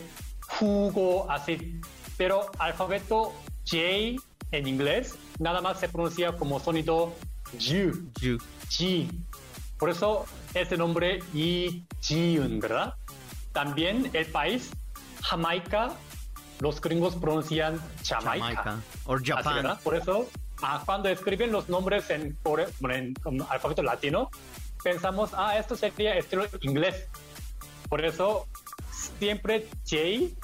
Hugo, 0.60 1.30
así. 1.30 1.80
Pero 2.16 2.50
alfabeto 2.58 3.32
J 3.68 3.78
en 4.52 4.66
inglés 4.66 5.14
nada 5.38 5.60
más 5.60 5.80
se 5.80 5.88
pronuncia 5.88 6.32
como 6.32 6.60
sonido 6.60 7.14
Yu, 7.58 8.10
Yu. 8.20 8.38
G. 8.68 9.08
Por 9.78 9.90
eso 9.90 10.24
ese 10.54 10.76
nombre 10.76 11.20
y 11.34 11.84
Jiun, 12.00 12.60
¿verdad? 12.60 12.94
También 13.52 14.10
el 14.12 14.26
país, 14.26 14.70
Jamaica, 15.22 15.92
los 16.60 16.80
gringos 16.80 17.14
pronuncian 17.16 17.80
Jamaica. 18.06 18.80
O. 19.04 19.16
¿verdad? 19.16 19.80
Por 19.82 19.94
eso, 19.94 20.28
ah, 20.62 20.82
cuando 20.84 21.08
escriben 21.08 21.52
los 21.52 21.68
nombres 21.68 22.08
en, 22.10 22.36
bueno, 22.42 22.94
en, 22.94 23.14
um, 23.24 23.46
alfabeto 23.48 23.82
latino, 23.82 24.30
pensamos, 24.82 25.30
ah, 25.34 25.58
esto 25.58 25.76
sería 25.76 26.14
estilo 26.14 26.46
inglés. 26.62 27.06
Por 27.88 28.04
eso, 28.04 28.46
siempre 29.18 29.68
J 29.88 30.34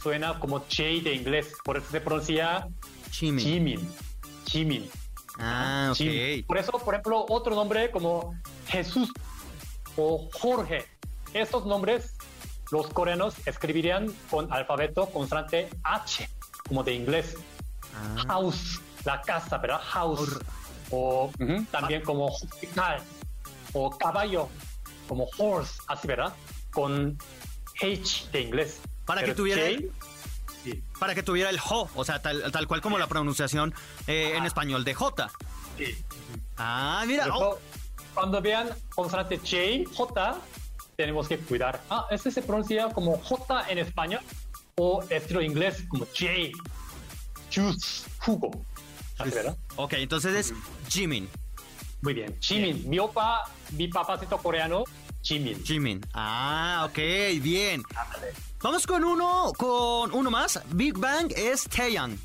suena 0.00 0.38
como 0.38 0.60
J 0.60 0.82
de 1.04 1.14
inglés. 1.14 1.52
Por 1.64 1.76
eso 1.76 1.86
se 1.90 2.00
pronuncia 2.00 2.66
Chimin. 3.10 3.44
Jimin. 3.44 3.88
Jimin. 4.46 4.90
Ah, 5.38 5.88
ok. 5.90 5.96
Jimin. 5.96 6.44
Por 6.46 6.58
eso, 6.58 6.72
por 6.72 6.94
ejemplo, 6.94 7.24
otro 7.28 7.54
nombre 7.54 7.90
como 7.90 8.34
Jesús 8.66 9.12
o 9.96 10.28
Jorge. 10.32 10.84
Estos 11.34 11.66
nombres, 11.66 12.14
los 12.70 12.88
coreanos 12.88 13.34
escribirían 13.46 14.12
con 14.30 14.52
alfabeto 14.52 15.06
constante 15.06 15.68
H, 15.82 16.28
como 16.66 16.82
de 16.82 16.94
inglés. 16.94 17.36
Ah. 17.94 18.24
House, 18.28 18.80
la 19.04 19.20
casa, 19.22 19.58
¿verdad? 19.58 19.80
House. 19.82 20.38
O 20.90 21.30
también 21.70 22.02
como 22.02 22.26
hospital. 22.26 23.02
O 23.74 23.90
caballo, 23.90 24.48
como 25.06 25.28
horse, 25.36 25.80
así, 25.86 26.08
¿verdad? 26.08 26.32
Con 26.72 27.18
H 27.82 28.26
de 28.32 28.40
inglés. 28.40 28.80
Para 29.04 29.22
que 29.22 29.34
tuviera- 29.34 29.62
J, 29.62 29.82
sí, 30.72 30.82
Para 30.98 31.14
que 31.14 31.22
tuviera 31.22 31.50
el 31.50 31.58
jo, 31.58 31.88
o 31.94 32.04
sea, 32.04 32.20
tal, 32.20 32.50
tal 32.52 32.66
cual 32.66 32.80
como 32.80 32.98
la 32.98 33.06
pronunciación 33.06 33.74
eh, 34.06 34.34
en 34.36 34.44
español 34.44 34.84
de 34.84 34.94
J. 34.94 35.30
sí. 35.76 35.96
Ah, 36.56 37.04
mira. 37.06 37.28
Oh, 37.34 37.58
cuando 38.14 38.42
vean 38.42 38.68
consonante 38.94 39.38
J, 39.38 39.88
J, 39.94 40.40
tenemos 40.96 41.28
que 41.28 41.38
cuidar. 41.38 41.80
Ah, 41.88 42.06
este 42.10 42.30
se 42.30 42.42
pronuncia 42.42 42.88
como 42.88 43.16
J 43.18 43.70
en 43.70 43.78
español 43.78 44.20
o 44.76 45.04
estilo 45.08 45.40
inglés 45.40 45.84
como 45.88 46.04
J. 46.06 46.26
Juice, 47.54 48.08
jugo. 48.18 48.50
Así, 49.18 49.30
¿verdad? 49.30 49.56
ok, 49.76 49.94
entonces 49.94 50.34
es 50.34 50.54
Jimin. 50.88 51.28
Muy 52.02 52.14
bien. 52.14 52.36
Jimin. 52.40 52.88
Mi 52.88 52.98
opa, 52.98 53.44
mi 53.72 53.88
papacito 53.88 54.38
coreano, 54.38 54.84
Jimin. 55.22 55.64
Jimin. 55.64 56.00
Ah, 56.14 56.86
ok, 56.88 56.98
bien. 57.40 57.82
Vamos 58.60 58.86
con 58.86 59.04
uno, 59.04 59.52
con 59.56 60.12
uno 60.12 60.30
más. 60.30 60.60
Big 60.72 60.98
Bang 60.98 61.32
es 61.36 61.64
Taeyang. 61.64 62.18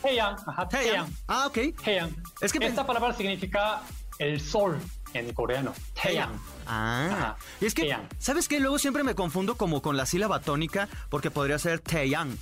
Taeyang. 0.00 0.36
Ajá, 0.46 0.68
Taeyang. 0.68 1.12
Ah, 1.26 1.46
ok. 1.48 1.58
Taeyang. 1.82 2.14
Es 2.40 2.52
que 2.52 2.64
Esta 2.64 2.86
palabra 2.86 3.12
significa 3.12 3.82
el 4.18 4.40
sol 4.40 4.78
en 5.12 5.32
coreano. 5.34 5.72
Taeyang. 6.00 6.38
Ah, 6.66 7.08
Ajá. 7.10 7.36
y 7.60 7.66
es 7.66 7.74
que, 7.74 7.82
Taeyang. 7.82 8.08
¿sabes 8.18 8.46
qué? 8.46 8.60
Luego 8.60 8.78
siempre 8.78 9.02
me 9.02 9.16
confundo 9.16 9.56
como 9.56 9.82
con 9.82 9.96
la 9.96 10.06
sílaba 10.06 10.40
tónica 10.40 10.88
porque 11.10 11.32
podría 11.32 11.58
ser 11.58 11.80
Taeyang. 11.80 12.38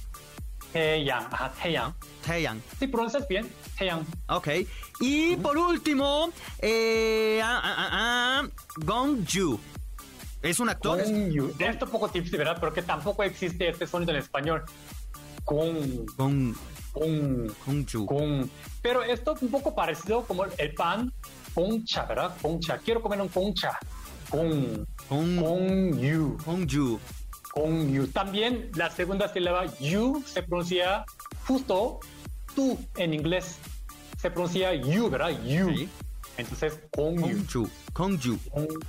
Taeyang. 0.75 1.27
Ajá, 1.33 1.51
Taeyang. 1.63 1.95
Taeyang. 2.27 2.63
Si 2.79 2.87
pronuncias 2.89 3.27
bien, 3.27 3.51
Taeyang. 3.79 4.05
Ok. 4.29 4.49
Y 5.01 5.37
por 5.37 5.57
último, 5.57 6.29
eh, 6.59 7.41
ah, 7.43 7.61
ah, 7.65 7.75
ah, 7.79 7.89
ah, 7.93 8.49
Gong 8.85 9.25
Ju. 9.27 9.59
Es 10.45 10.61
un 10.61 10.69
actor. 10.69 11.03
Yu. 11.05 11.53
De 11.57 11.67
esto 11.69 11.87
poco 11.87 12.09
tips, 12.09 12.31
¿verdad? 12.33 12.59
Pero 12.61 12.73
que 12.73 12.83
tampoco 12.83 13.23
existe 13.23 13.69
este 13.71 13.87
sonido 13.87 14.13
en 14.13 14.19
español. 14.19 14.63
Gong, 15.47 16.05
gong, 16.17 16.55
Gong 16.93 17.87
Ju. 17.91 18.05
gong. 18.07 18.47
Pero 18.83 19.03
esto 19.03 19.35
es 19.35 19.43
un 19.43 19.49
poco 19.51 19.75
parecido 19.75 20.23
como 20.25 20.45
el 20.45 20.75
pan, 20.75 21.13
gongcha, 21.55 22.05
¿verdad? 22.05 22.37
Gongcha. 22.43 22.79
Quiero 22.79 23.01
comer 23.03 23.21
un 23.21 23.31
gongcha. 23.35 23.79
Gong, 24.31 24.85
Gong, 25.09 25.37
gong 25.41 25.99
yu, 26.01 26.37
Gong 26.47 26.67
Ju. 26.71 26.99
gong 27.55 27.91
yu. 27.91 28.07
También 28.09 28.71
la 28.75 28.91
segunda 28.91 29.33
sílaba 29.33 29.65
yu 29.81 30.23
se 30.27 30.43
pronuncia 30.43 31.05
justo 31.47 32.01
tú 32.55 32.79
en 32.97 33.15
inglés. 33.15 33.59
Se 34.21 34.31
pronuncia 34.31 34.73
you, 34.75 35.09
¿verdad? 35.11 35.31
You. 35.45 35.75
Sí. 35.75 35.89
Entonces. 36.37 36.81
Gong 36.97 37.47
Ju. 37.51 37.69
Gong 37.93 38.19
Ju. 38.23 38.39
Gong- 38.51 38.85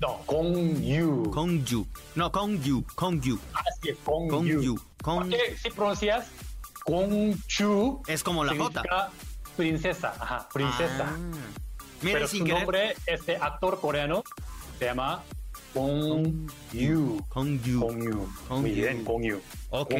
no, 0.00 0.18
gong 0.26 0.80
yu. 0.82 1.30
Gong 1.30 1.64
Ju. 1.64 1.86
No, 2.14 2.30
Gong 2.30 2.58
Ju. 2.62 2.82
Gong 2.96 3.20
Ju. 3.22 3.38
Así 3.52 3.90
es, 3.90 3.98
Gong 4.04 4.28
Gong 4.28 4.46
Yu. 4.46 4.62
Yu. 4.62 4.74
Gong- 5.02 5.28
Porque 5.30 5.56
si 5.62 5.70
pronuncias 5.70 6.26
Gong 6.86 7.36
Chu, 7.46 8.02
Es 8.06 8.22
como 8.22 8.44
la 8.44 8.52
J. 8.56 8.64
significa 8.66 9.10
princesa. 9.56 10.14
Ajá, 10.18 10.48
princesa. 10.52 11.06
Ah. 11.10 11.16
Mira, 12.02 12.14
Pero 12.14 12.28
sin 12.28 12.38
su 12.40 12.44
querer. 12.46 12.60
nombre, 12.60 12.96
este 13.06 13.36
actor 13.36 13.78
coreano, 13.80 14.22
se 14.78 14.86
llama 14.86 15.22
Gong 15.74 16.50
Yu. 16.72 17.20
Gong 17.28 17.60
Ju. 17.62 17.80
Gong 17.80 18.02
Yu. 18.02 18.28
Muy 18.48 18.70
Yu. 18.70 18.74
bien, 18.76 19.04
Gong 19.04 19.22
Yu. 19.24 19.40
Ok. 19.70 19.92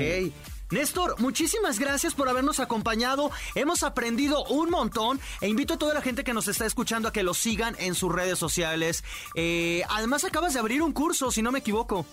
Néstor, 0.71 1.19
muchísimas 1.19 1.81
gracias 1.81 2.15
por 2.15 2.29
habernos 2.29 2.61
acompañado. 2.61 3.31
Hemos 3.57 3.83
aprendido 3.83 4.45
un 4.45 4.71
montón 4.71 5.21
e 5.41 5.49
invito 5.49 5.75
a 5.75 5.79
toda 5.79 5.95
la 5.95 6.00
gente 6.00 6.23
que 6.23 6.33
nos 6.33 6.47
está 6.47 6.65
escuchando 6.65 7.09
a 7.09 7.12
que 7.12 7.25
lo 7.25 7.35
sigan 7.35 7.75
en 7.81 7.95
sus 7.97 8.12
redes 8.12 8.39
sociales. 8.39 9.03
Eh, 9.35 9.83
además, 9.89 10.25
acabas 10.25 10.55
de 10.55 10.61
abrir 10.61 10.83
un 10.83 10.93
curso, 10.93 11.33
si 11.33 11.43
no 11.43 11.50
me 11.50 11.59
equivoco. 11.59 12.07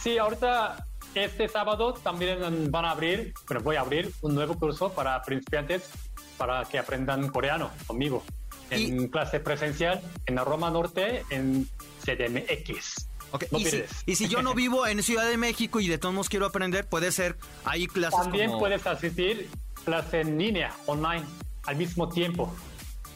Sí, 0.00 0.18
ahorita 0.18 0.86
este 1.14 1.48
sábado 1.48 1.94
también 1.94 2.70
van 2.70 2.84
a 2.84 2.92
abrir, 2.92 3.34
pero 3.46 3.60
voy 3.60 3.76
a 3.76 3.80
abrir 3.80 4.12
un 4.22 4.34
nuevo 4.34 4.54
curso 4.54 4.92
para 4.92 5.20
principiantes 5.22 5.90
para 6.38 6.64
que 6.64 6.78
aprendan 6.78 7.28
coreano 7.28 7.70
conmigo. 7.86 8.22
En 8.70 9.08
clase 9.08 9.40
presencial 9.40 10.00
en 10.26 10.36
la 10.36 10.44
Roma 10.44 10.70
Norte, 10.70 11.24
en 11.28 11.68
CDMX. 12.04 13.08
Ok, 13.32 13.44
No 13.50 13.58
y, 13.58 13.64
si, 13.64 13.70
pierdes. 13.70 13.90
y 14.06 14.14
si 14.16 14.28
yo 14.28 14.42
no 14.42 14.54
vivo 14.54 14.86
en 14.86 15.02
Ciudad 15.02 15.26
de 15.28 15.36
México 15.36 15.80
y 15.80 15.88
de 15.88 15.98
todos 15.98 16.14
modos 16.14 16.28
quiero 16.28 16.46
aprender, 16.46 16.86
puede 16.86 17.10
ser 17.12 17.36
ahí 17.64 17.86
clases 17.86 18.20
También 18.20 18.46
como- 18.48 18.60
puedes 18.60 18.86
asistir 18.86 19.48
clase 19.84 20.20
en 20.20 20.38
línea, 20.38 20.74
online, 20.86 21.24
al 21.64 21.76
mismo 21.76 22.08
tiempo. 22.08 22.54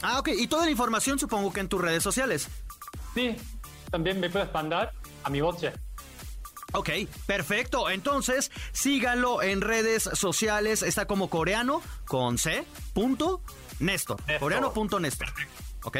Ah, 0.02 0.18
ok. 0.18 0.28
Y 0.36 0.46
toda 0.48 0.64
la 0.64 0.70
información 0.70 1.18
supongo 1.18 1.52
que 1.52 1.60
en 1.60 1.68
tus 1.68 1.80
redes 1.80 2.02
sociales. 2.02 2.48
Sí, 3.14 3.36
también 3.90 4.20
me 4.20 4.28
puedes 4.28 4.52
mandar 4.52 4.92
a 5.22 5.30
mi 5.30 5.40
boche. 5.40 5.72
Ok, 6.72 6.90
perfecto. 7.26 7.88
Entonces, 7.88 8.50
síganlo 8.72 9.42
en 9.42 9.60
redes 9.60 10.02
sociales. 10.02 10.82
Está 10.82 11.06
como 11.06 11.30
coreano 11.30 11.80
con 12.06 12.36
C. 12.38 12.64
Punto 12.92 13.40
Néstor. 13.78 14.18
Néstor. 14.26 14.38
Coreano 14.40 14.72
punto 14.72 14.98
Néstor. 15.00 15.28
Ok. 15.84 15.98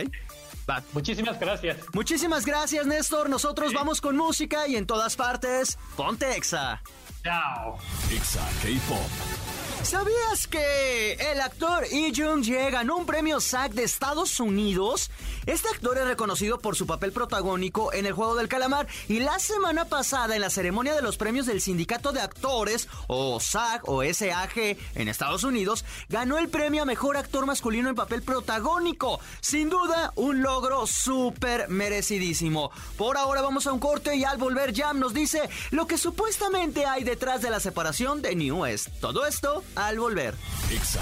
Va. 0.68 0.82
Muchísimas 0.92 1.38
gracias. 1.38 1.78
Muchísimas 1.92 2.44
gracias, 2.44 2.86
Néstor. 2.86 3.30
Nosotros 3.30 3.72
vamos 3.72 4.00
con 4.00 4.16
música 4.16 4.66
y 4.66 4.76
en 4.76 4.86
todas 4.86 5.16
partes, 5.16 5.78
ponte 5.96 6.36
Exa. 6.36 6.82
Chao. 7.26 7.76
Exa 8.08 8.46
K-Pop. 8.62 9.56
¿Sabías 9.82 10.48
que 10.48 11.12
el 11.12 11.40
actor 11.40 11.84
Lee 11.92 12.12
Jung 12.14 12.44
Jae 12.44 12.72
ganó 12.72 12.96
un 12.96 13.06
premio 13.06 13.40
SAG 13.40 13.72
de 13.72 13.84
Estados 13.84 14.40
Unidos? 14.40 15.10
Este 15.46 15.68
actor 15.68 15.96
es 15.96 16.04
reconocido 16.06 16.58
por 16.58 16.74
su 16.74 16.88
papel 16.88 17.12
protagónico 17.12 17.92
en 17.92 18.04
El 18.04 18.12
Juego 18.12 18.34
del 18.34 18.48
Calamar 18.48 18.88
y 19.06 19.20
la 19.20 19.38
semana 19.38 19.84
pasada 19.84 20.34
en 20.34 20.40
la 20.40 20.50
ceremonia 20.50 20.92
de 20.96 21.02
los 21.02 21.16
premios 21.16 21.46
del 21.46 21.60
Sindicato 21.60 22.10
de 22.10 22.20
Actores, 22.20 22.88
o 23.06 23.38
SAG 23.38 23.82
o 23.84 24.02
SAG 24.02 24.76
en 24.96 25.08
Estados 25.08 25.44
Unidos, 25.44 25.84
ganó 26.08 26.38
el 26.38 26.48
premio 26.48 26.82
a 26.82 26.86
Mejor 26.86 27.16
Actor 27.16 27.46
Masculino 27.46 27.88
en 27.88 27.94
Papel 27.94 28.22
Protagónico. 28.22 29.20
Sin 29.40 29.70
duda, 29.70 30.12
un 30.16 30.42
logro 30.42 30.88
súper 30.88 31.68
merecidísimo. 31.68 32.72
Por 32.96 33.16
ahora 33.16 33.40
vamos 33.40 33.68
a 33.68 33.72
un 33.72 33.78
corte 33.78 34.16
y 34.16 34.24
al 34.24 34.38
volver 34.38 34.74
Jam 34.74 34.98
nos 34.98 35.14
dice 35.14 35.48
lo 35.70 35.86
que 35.86 35.96
supuestamente 35.96 36.86
hay 36.86 37.04
detrás 37.16 37.40
de 37.40 37.48
la 37.48 37.60
separación 37.60 38.20
de 38.20 38.36
New 38.36 38.58
West. 38.58 38.88
Todo 39.00 39.24
esto 39.26 39.64
al 39.74 39.98
volver. 39.98 40.34
Exa. 40.70 41.00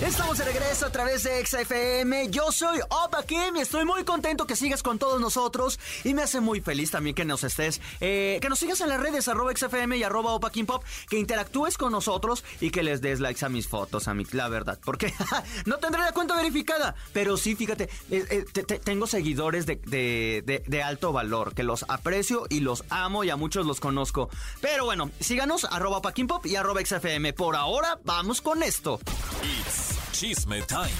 Estamos 0.00 0.38
de 0.38 0.44
regreso 0.44 0.86
a 0.86 0.92
través 0.92 1.24
de 1.24 1.44
XFM. 1.44 2.30
Yo 2.30 2.52
soy 2.52 2.78
Opa 2.88 3.24
Kim 3.24 3.56
y 3.56 3.60
estoy 3.60 3.84
muy 3.84 4.04
contento 4.04 4.46
que 4.46 4.54
sigas 4.54 4.84
con 4.84 5.00
todos 5.00 5.20
nosotros. 5.20 5.80
Y 6.04 6.14
me 6.14 6.22
hace 6.22 6.38
muy 6.40 6.60
feliz 6.60 6.92
también 6.92 7.16
que 7.16 7.24
nos 7.24 7.42
estés, 7.42 7.80
eh, 8.00 8.38
que 8.40 8.48
nos 8.48 8.60
sigas 8.60 8.80
en 8.80 8.90
las 8.90 9.00
redes 9.00 9.26
arroba 9.26 9.50
XFM 9.56 9.96
y 9.96 10.04
arroba 10.04 10.34
Opa 10.34 10.50
Kim 10.52 10.66
Pop, 10.66 10.84
que 11.08 11.18
interactúes 11.18 11.76
con 11.76 11.90
nosotros 11.90 12.44
y 12.60 12.70
que 12.70 12.84
les 12.84 13.00
des 13.00 13.18
likes 13.18 13.44
a 13.44 13.48
mis 13.48 13.66
fotos, 13.66 14.06
a 14.06 14.14
mi, 14.14 14.24
la 14.30 14.48
verdad. 14.48 14.78
Porque 14.84 15.12
no 15.66 15.78
tendré 15.78 16.00
la 16.02 16.12
cuenta 16.12 16.36
verificada, 16.36 16.94
pero 17.12 17.36
sí, 17.36 17.56
fíjate, 17.56 17.84
eh, 18.12 18.24
eh, 18.30 18.44
te- 18.52 18.62
te- 18.62 18.78
tengo 18.78 19.08
seguidores 19.08 19.66
de, 19.66 19.80
de- 19.84 20.44
de- 20.46 20.62
de 20.64 20.82
alto 20.84 21.12
valor, 21.12 21.54
que 21.54 21.64
los 21.64 21.84
aprecio 21.88 22.46
y 22.48 22.60
los 22.60 22.84
amo 22.88 23.24
y 23.24 23.30
a 23.30 23.36
muchos 23.36 23.66
los 23.66 23.80
conozco. 23.80 24.30
Pero 24.60 24.84
bueno, 24.84 25.10
síganos 25.30 25.64
arroba 25.64 25.98
Opa 25.98 26.12
Kim 26.12 26.26
Pop 26.26 26.44
y 26.44 26.56
arroba 26.56 26.80
XFM. 26.84 27.32
Por 27.34 27.54
ahora, 27.54 28.00
vamos 28.04 28.40
con 28.40 28.64
esto. 28.64 28.98
It's 29.44 29.96
Chisme 30.10 30.60
Time. 30.62 30.90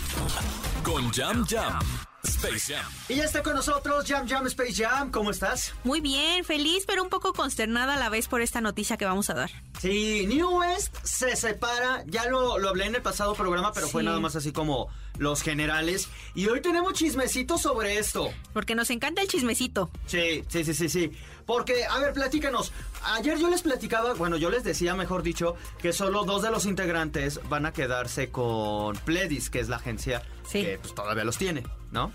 Con 0.84 1.10
Jam 1.10 1.44
Jam. 1.44 2.09
Space 2.24 2.74
Jam. 2.74 2.84
Y 3.08 3.16
ya 3.16 3.24
está 3.24 3.42
con 3.42 3.54
nosotros 3.54 4.04
Jam 4.06 4.28
Jam 4.28 4.46
Space 4.46 4.74
Jam. 4.74 5.10
¿Cómo 5.10 5.30
estás? 5.30 5.74
Muy 5.84 6.00
bien, 6.00 6.44
feliz, 6.44 6.84
pero 6.86 7.02
un 7.02 7.08
poco 7.08 7.32
consternada 7.32 7.94
a 7.94 7.98
la 7.98 8.08
vez 8.08 8.28
por 8.28 8.40
esta 8.40 8.60
noticia 8.60 8.96
que 8.96 9.04
vamos 9.04 9.30
a 9.30 9.34
dar. 9.34 9.50
Sí, 9.80 10.26
New 10.26 10.60
West 10.60 10.94
se 11.02 11.34
separa. 11.36 12.04
Ya 12.06 12.26
lo, 12.26 12.58
lo 12.58 12.68
hablé 12.68 12.86
en 12.86 12.94
el 12.94 13.02
pasado 13.02 13.34
programa, 13.34 13.72
pero 13.72 13.88
fue 13.88 14.02
nada 14.02 14.20
más 14.20 14.36
así 14.36 14.52
como 14.52 14.88
los 15.18 15.42
generales. 15.42 16.08
Y 16.34 16.48
hoy 16.48 16.60
tenemos 16.60 16.94
chismecitos 16.94 17.62
sobre 17.62 17.98
esto. 17.98 18.32
Porque 18.52 18.74
nos 18.74 18.90
encanta 18.90 19.22
el 19.22 19.28
chismecito. 19.28 19.90
Sí, 20.06 20.44
sí, 20.48 20.64
sí, 20.64 20.74
sí, 20.74 20.88
sí. 20.88 21.12
Porque, 21.46 21.84
a 21.84 21.98
ver, 21.98 22.12
platícanos. 22.12 22.72
Ayer 23.02 23.38
yo 23.38 23.50
les 23.50 23.62
platicaba, 23.62 24.14
bueno, 24.14 24.36
yo 24.36 24.50
les 24.50 24.62
decía, 24.62 24.94
mejor 24.94 25.22
dicho, 25.22 25.56
que 25.80 25.92
solo 25.92 26.24
dos 26.24 26.42
de 26.42 26.50
los 26.50 26.64
integrantes 26.64 27.40
van 27.48 27.66
a 27.66 27.72
quedarse 27.72 28.30
con 28.30 28.96
Pledis, 28.98 29.50
que 29.50 29.60
es 29.60 29.68
la 29.68 29.76
agencia 29.76 30.22
Sí. 30.50 30.62
que 30.62 30.78
pues, 30.78 30.94
todavía 30.94 31.24
los 31.24 31.38
tiene, 31.38 31.62
¿no? 31.92 32.12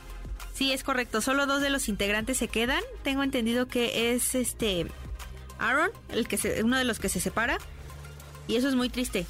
Sí, 0.54 0.72
es 0.74 0.84
correcto. 0.84 1.22
Solo 1.22 1.46
dos 1.48 1.62
de 1.62 1.70
los 1.70 1.88
integrantes 1.90 2.38
se 2.38 2.48
quedan. 2.48 2.82
Tengo 3.04 3.24
entendido 3.24 3.68
que 3.68 4.14
es 4.14 4.36
este 4.36 4.88
Aaron, 5.60 5.90
el 6.10 6.28
que 6.28 6.38
se- 6.38 6.64
uno 6.64 6.78
de 6.78 6.84
los 6.84 7.00
que 7.00 7.10
se 7.10 7.20
separa. 7.20 7.58
Y 8.48 8.56
eso 8.58 8.68
es 8.70 8.76
muy 8.76 8.90
triste. 8.90 9.26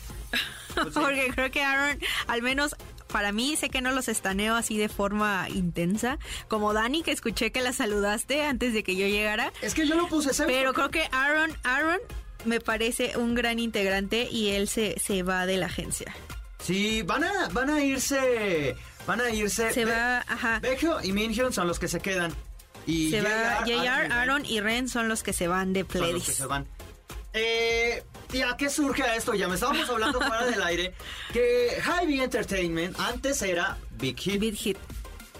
Pues 0.76 0.88
sí. 0.94 1.00
Porque 1.00 1.32
creo 1.34 1.52
que 1.52 1.64
Aaron, 1.64 2.00
al 2.28 2.42
menos 2.42 2.76
para 3.08 3.32
mí, 3.32 3.56
sé 3.56 3.70
que 3.70 3.82
no 3.82 3.92
los 3.92 4.08
estaneo 4.08 4.56
así 4.56 4.78
de 4.78 4.90
forma 4.90 5.48
intensa. 5.50 6.18
Como 6.48 6.74
Dani, 6.74 7.02
que 7.02 7.12
escuché 7.12 7.52
que 7.52 7.62
la 7.62 7.72
saludaste 7.74 8.44
antes 8.46 8.74
de 8.74 8.84
que 8.84 8.96
yo 8.96 9.08
llegara. 9.08 9.54
Es 9.62 9.74
que 9.74 9.88
yo 9.88 9.96
lo 9.96 10.08
puse, 10.08 10.34
¿sabes? 10.34 10.54
Pero 10.56 10.74
creo 10.74 10.90
que 10.90 11.08
Aaron, 11.12 11.52
Aaron 11.64 12.00
me 12.44 12.60
parece 12.60 13.18
un 13.18 13.34
gran 13.36 13.58
integrante 13.60 14.28
y 14.30 14.50
él 14.50 14.68
se, 14.68 15.00
se 15.00 15.24
va 15.24 15.46
de 15.46 15.58
la 15.58 15.68
agencia. 15.68 16.14
Sí, 16.60 17.04
van 17.04 17.24
a, 17.24 17.48
van 17.50 17.70
a 17.70 17.84
irse, 17.84 18.76
van 19.08 19.22
a 19.22 19.30
irse. 19.30 19.72
Se 19.74 19.86
Be- 19.86 19.92
va, 19.92 20.20
ajá. 20.28 20.60
Baekhyun 20.62 21.04
y 21.04 21.12
Minhyun 21.12 21.54
son 21.54 21.68
los 21.68 21.80
que 21.80 21.88
se 21.88 22.00
quedan. 22.00 22.34
Y 22.88 23.10
Se 23.12 23.22
va 23.22 23.62
JR, 23.66 23.68
y 23.70 23.88
Aaron 23.88 24.46
y 24.46 24.60
Ren 24.60 24.88
son 24.88 25.08
los 25.10 25.24
que 25.24 25.34
se 25.34 25.48
van 25.48 25.74
de 25.74 25.82
son 25.82 25.88
los 26.02 26.08
que 26.08 26.12
Pledis. 26.14 26.24
se 26.38 26.46
van. 26.46 26.68
Eh, 27.34 28.04
¿Y 28.32 28.42
a 28.42 28.56
qué 28.58 28.70
surge 28.70 29.04
a 29.04 29.16
esto? 29.16 29.34
Ya 29.34 29.48
me 29.48 29.56
estábamos 29.56 29.90
hablando 29.90 30.20
fuera 30.22 30.46
del 30.46 30.62
aire 30.64 30.94
que 31.34 31.78
Hy-Vee 31.84 32.24
Entertainment 32.24 32.98
antes 33.00 33.42
era 33.42 33.78
Big 33.92 34.18
Hit. 34.20 34.40
Big 34.40 34.56
Hit. 34.56 34.78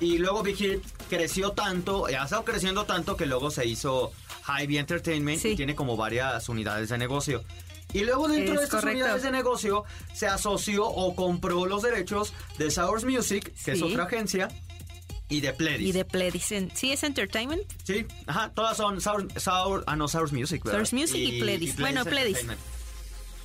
Y 0.02 0.18
luego 0.18 0.44
Big 0.44 0.56
Hit 0.58 0.84
creció 1.10 1.52
tanto, 1.52 2.08
ha 2.08 2.24
estado 2.24 2.44
creciendo 2.44 2.86
tanto 2.86 3.16
que 3.16 3.26
luego 3.26 3.50
se 3.52 3.66
hizo 3.66 4.12
Hy-Vee 4.48 4.80
Entertainment 4.80 5.38
y 5.38 5.42
Sí. 5.52 5.56
tiene 5.56 5.74
como 5.76 5.96
varias 5.96 6.50
unidades 6.50 6.90
de 6.90 6.98
negocio. 6.98 7.44
Y 7.96 8.04
luego 8.04 8.28
dentro 8.28 8.54
Es 8.56 8.60
de 8.60 8.64
estas 8.66 8.82
correcto. 8.82 9.00
unidades 9.04 9.24
de 9.24 9.32
negocio 9.32 9.84
se 10.14 10.28
asoció 10.28 10.86
o 10.86 11.16
compró 11.16 11.66
los 11.66 11.82
derechos 11.82 12.34
de 12.58 12.70
Source 12.70 13.06
Music, 13.06 13.54
que 13.64 13.72
es 13.72 13.82
otra 13.82 14.04
agencia, 14.04 14.50
y 15.30 15.42
de 15.42 15.54
Pledis. 15.54 15.88
Y 15.88 15.92
de 15.94 16.06
Pledis. 16.06 16.54
Sí, 16.74 16.92
es 16.92 17.04
Entertainment. 17.04 17.62
Sí, 17.84 18.06
ajá, 18.28 18.52
todas 18.54 18.78
son 18.78 19.00
Sour, 19.02 19.28
Sour- 19.36 19.84
ah 19.88 19.96
no, 19.96 20.08
Source 20.08 20.36
Music, 20.36 20.64
¿verdad? 20.64 20.80
Source 20.80 20.96
Music 20.96 21.18
y 21.18 21.40
Pledis. 21.40 21.78
Bueno, 21.80 22.04
Pledis. 22.06 22.46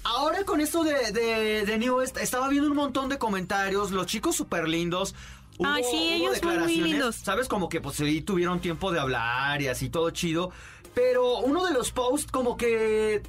Ahora 0.03 0.45
con 0.45 0.61
esto 0.61 0.83
de, 0.83 1.13
de, 1.13 1.65
de 1.67 1.79
New 1.79 1.99
West, 1.99 2.17
estaba 2.17 2.49
viendo 2.49 2.69
un 2.71 2.77
montón 2.77 3.09
de 3.09 3.19
comentarios, 3.19 3.91
los 3.91 4.07
chicos 4.07 4.35
súper 4.35 4.67
lindos. 4.69 5.15
Ay, 5.63 5.85
sí, 5.91 5.97
ellos 6.15 6.43
muy, 6.43 6.59
muy 6.59 6.77
lindos. 6.77 7.17
Sabes, 7.17 7.47
como 7.49 7.69
que 7.69 7.81
pues 7.83 7.97
sí 7.97 8.23
tuvieron 8.23 8.61
tiempo 8.61 8.91
de 8.91 8.99
hablar 8.99 9.61
y 9.61 9.69
así 9.69 9.91
todo 9.91 10.11
chido. 10.11 10.51
Pero 10.95 11.39
uno 11.39 11.67
de 11.67 11.73
los 11.75 11.93
posts 11.93 12.33
como 12.33 12.57
que, 12.57 13.23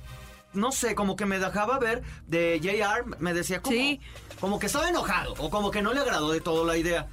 no 0.53 0.71
sé, 0.71 0.95
como 0.95 1.15
que 1.15 1.25
me 1.25 1.39
dejaba 1.39 1.79
ver 1.79 2.01
de 2.27 2.59
JR, 2.61 3.05
me 3.19 3.33
decía 3.33 3.61
como, 3.61 3.75
Sí. 3.75 3.99
como 4.39 4.59
que 4.59 4.65
estaba 4.67 4.89
enojado 4.89 5.33
o 5.37 5.49
como 5.49 5.71
que 5.71 5.81
no 5.81 5.93
le 5.93 5.99
agradó 6.01 6.31
de 6.31 6.41
todo 6.41 6.65
la 6.65 6.77
idea. 6.77 7.07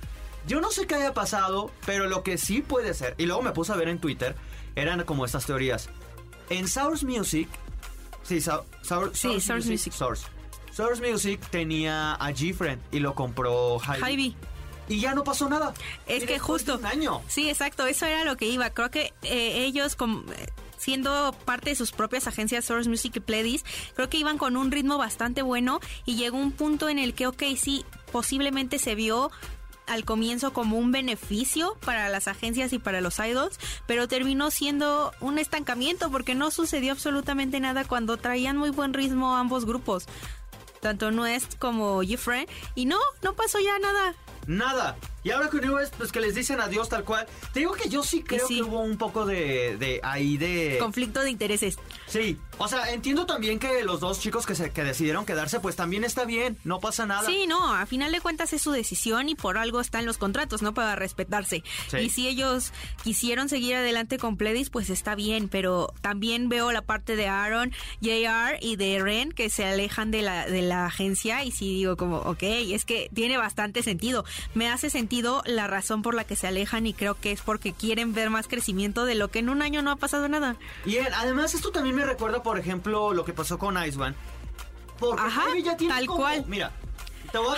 Yo 0.46 0.60
no 0.60 0.70
sé 0.70 0.86
qué 0.86 0.94
haya 0.96 1.12
pasado, 1.14 1.70
pero 1.84 2.06
lo 2.06 2.22
que 2.22 2.38
sí 2.38 2.62
puede 2.62 2.94
ser, 2.94 3.14
y 3.18 3.26
luego 3.26 3.42
me 3.42 3.52
puse 3.52 3.72
a 3.72 3.76
ver 3.76 3.88
en 3.88 3.98
Twitter, 3.98 4.34
eran 4.76 5.04
como 5.04 5.24
estas 5.24 5.44
teorías. 5.46 5.88
En 6.50 6.66
Source 6.68 7.04
Music, 7.04 7.48
sí, 8.22 8.40
Sou- 8.40 8.64
Sour- 8.82 9.10
Sí, 9.14 9.40
Source 9.40 9.68
Music. 9.70 9.92
Source. 9.92 10.26
Source 10.72 11.02
Music 11.06 11.40
tenía 11.50 12.14
a 12.14 12.30
G-Friend 12.30 12.80
y 12.92 13.00
lo 13.00 13.14
compró 13.14 13.78
Hy-Vee. 13.80 14.34
Y 14.90 15.00
ya 15.00 15.12
no 15.14 15.22
pasó 15.22 15.50
nada. 15.50 15.74
Es 16.06 16.22
Y 16.22 16.26
que 16.26 16.38
justo. 16.38 16.76
Un 16.78 16.86
año. 16.86 17.20
Sí, 17.28 17.50
exacto. 17.50 17.86
Eso 17.86 18.06
era 18.06 18.24
lo 18.24 18.36
que 18.38 18.46
iba. 18.46 18.70
Creo 18.70 18.90
que 18.90 19.12
eh, 19.22 19.64
ellos, 19.66 19.96
com- 19.96 20.24
siendo 20.78 21.34
parte 21.44 21.70
de 21.70 21.76
sus 21.76 21.92
propias 21.92 22.26
agencias 22.26 22.64
Source 22.64 22.88
Music 22.88 23.16
y 23.16 23.20
Pledis, 23.20 23.64
creo 23.94 24.08
que 24.08 24.18
iban 24.18 24.38
con 24.38 24.56
un 24.56 24.70
ritmo 24.70 24.96
bastante 24.96 25.42
bueno 25.42 25.80
y 26.06 26.16
llegó 26.16 26.38
un 26.38 26.52
punto 26.52 26.88
en 26.88 26.98
el 26.98 27.14
que, 27.14 27.26
ok, 27.26 27.42
sí, 27.56 27.84
posiblemente 28.12 28.78
se 28.78 28.94
vio 28.94 29.30
al 29.86 30.04
comienzo 30.04 30.52
como 30.52 30.78
un 30.78 30.92
beneficio 30.92 31.76
para 31.84 32.08
las 32.08 32.28
agencias 32.28 32.72
y 32.72 32.78
para 32.78 33.00
los 33.00 33.18
idols, 33.18 33.58
pero 33.86 34.06
terminó 34.06 34.50
siendo 34.50 35.12
un 35.20 35.38
estancamiento 35.38 36.10
porque 36.10 36.34
no 36.34 36.50
sucedió 36.50 36.92
absolutamente 36.92 37.58
nada 37.58 37.84
cuando 37.84 38.16
traían 38.16 38.56
muy 38.56 38.70
buen 38.70 38.94
ritmo 38.94 39.36
ambos 39.36 39.64
grupos, 39.64 40.06
tanto 40.80 41.10
Nuest 41.10 41.58
como 41.58 42.02
Jeffrey, 42.02 42.46
y 42.74 42.84
no, 42.84 42.98
no 43.22 43.34
pasó 43.34 43.58
ya 43.58 43.78
nada. 43.78 44.14
Nada. 44.46 44.96
Y 45.24 45.30
ahora 45.30 45.48
con 45.48 45.68
West, 45.68 45.94
pues 45.96 46.12
que 46.12 46.20
les 46.20 46.34
dicen 46.34 46.60
adiós 46.60 46.88
tal 46.88 47.04
cual. 47.04 47.26
Te 47.52 47.60
digo 47.60 47.72
que 47.72 47.88
yo 47.88 48.02
sí 48.02 48.22
creo 48.22 48.46
sí. 48.46 48.56
que 48.56 48.62
hubo 48.62 48.80
un 48.80 48.96
poco 48.96 49.26
de, 49.26 49.76
de 49.76 50.00
ahí 50.02 50.36
de... 50.36 50.76
Conflicto 50.78 51.20
de 51.20 51.30
intereses. 51.30 51.76
Sí. 52.06 52.38
O 52.58 52.66
sea, 52.66 52.92
entiendo 52.92 53.26
también 53.26 53.58
que 53.58 53.82
los 53.84 54.00
dos 54.00 54.20
chicos 54.20 54.46
que, 54.46 54.54
se, 54.54 54.70
que 54.70 54.82
decidieron 54.82 55.26
quedarse, 55.26 55.60
pues 55.60 55.76
también 55.76 56.04
está 56.04 56.24
bien. 56.24 56.56
No 56.64 56.80
pasa 56.80 57.06
nada. 57.06 57.26
Sí, 57.26 57.46
no, 57.46 57.74
a 57.74 57.86
final 57.86 58.10
de 58.12 58.20
cuentas 58.20 58.52
es 58.52 58.62
su 58.62 58.70
decisión 58.70 59.28
y 59.28 59.34
por 59.34 59.58
algo 59.58 59.80
están 59.80 60.06
los 60.06 60.18
contratos, 60.18 60.62
¿no? 60.62 60.72
Para 60.74 60.96
respetarse. 60.96 61.62
Sí. 61.88 61.96
Y 61.98 62.10
si 62.10 62.28
ellos 62.28 62.72
quisieron 63.02 63.48
seguir 63.48 63.74
adelante 63.76 64.18
con 64.18 64.36
Pledis, 64.36 64.70
pues 64.70 64.90
está 64.90 65.14
bien, 65.14 65.48
pero 65.48 65.92
también 66.00 66.48
veo 66.48 66.72
la 66.72 66.82
parte 66.82 67.16
de 67.16 67.28
Aaron, 67.28 67.72
JR 68.00 68.58
y 68.60 68.76
de 68.76 68.98
Ren 69.00 69.32
que 69.32 69.50
se 69.50 69.64
alejan 69.64 70.10
de 70.10 70.22
la, 70.22 70.46
de 70.46 70.62
la 70.62 70.86
agencia 70.86 71.44
y 71.44 71.50
sí 71.50 71.68
digo 71.74 71.96
como, 71.96 72.18
ok, 72.18 72.42
es 72.42 72.84
que 72.84 73.10
tiene 73.14 73.36
bastante 73.36 73.82
sentido. 73.82 74.24
Me 74.54 74.68
hace 74.68 74.90
sentido 74.90 75.17
la 75.46 75.66
razón 75.66 76.02
por 76.02 76.14
la 76.14 76.24
que 76.24 76.36
se 76.36 76.46
alejan 76.46 76.86
y 76.86 76.94
creo 76.94 77.14
que 77.14 77.32
es 77.32 77.40
porque 77.40 77.72
quieren 77.72 78.14
ver 78.14 78.30
más 78.30 78.48
crecimiento 78.48 79.04
de 79.04 79.14
lo 79.14 79.28
que 79.28 79.38
en 79.40 79.48
un 79.48 79.62
año 79.62 79.82
no 79.82 79.90
ha 79.90 79.96
pasado 79.96 80.28
nada. 80.28 80.56
Y 80.84 80.98
además 80.98 81.54
esto 81.54 81.70
también 81.70 81.96
me 81.96 82.04
recuerda, 82.04 82.42
por 82.42 82.58
ejemplo, 82.58 83.12
lo 83.12 83.24
que 83.24 83.32
pasó 83.32 83.58
con 83.58 83.82
Ice 83.84 83.98
One. 83.98 84.14
Porque 84.98 85.22
Ajá, 85.22 85.44
ya 85.62 85.76
tiene 85.76 85.94
tal 85.94 86.06
como- 86.06 86.18
cual. 86.20 86.44
Mira, 86.48 86.72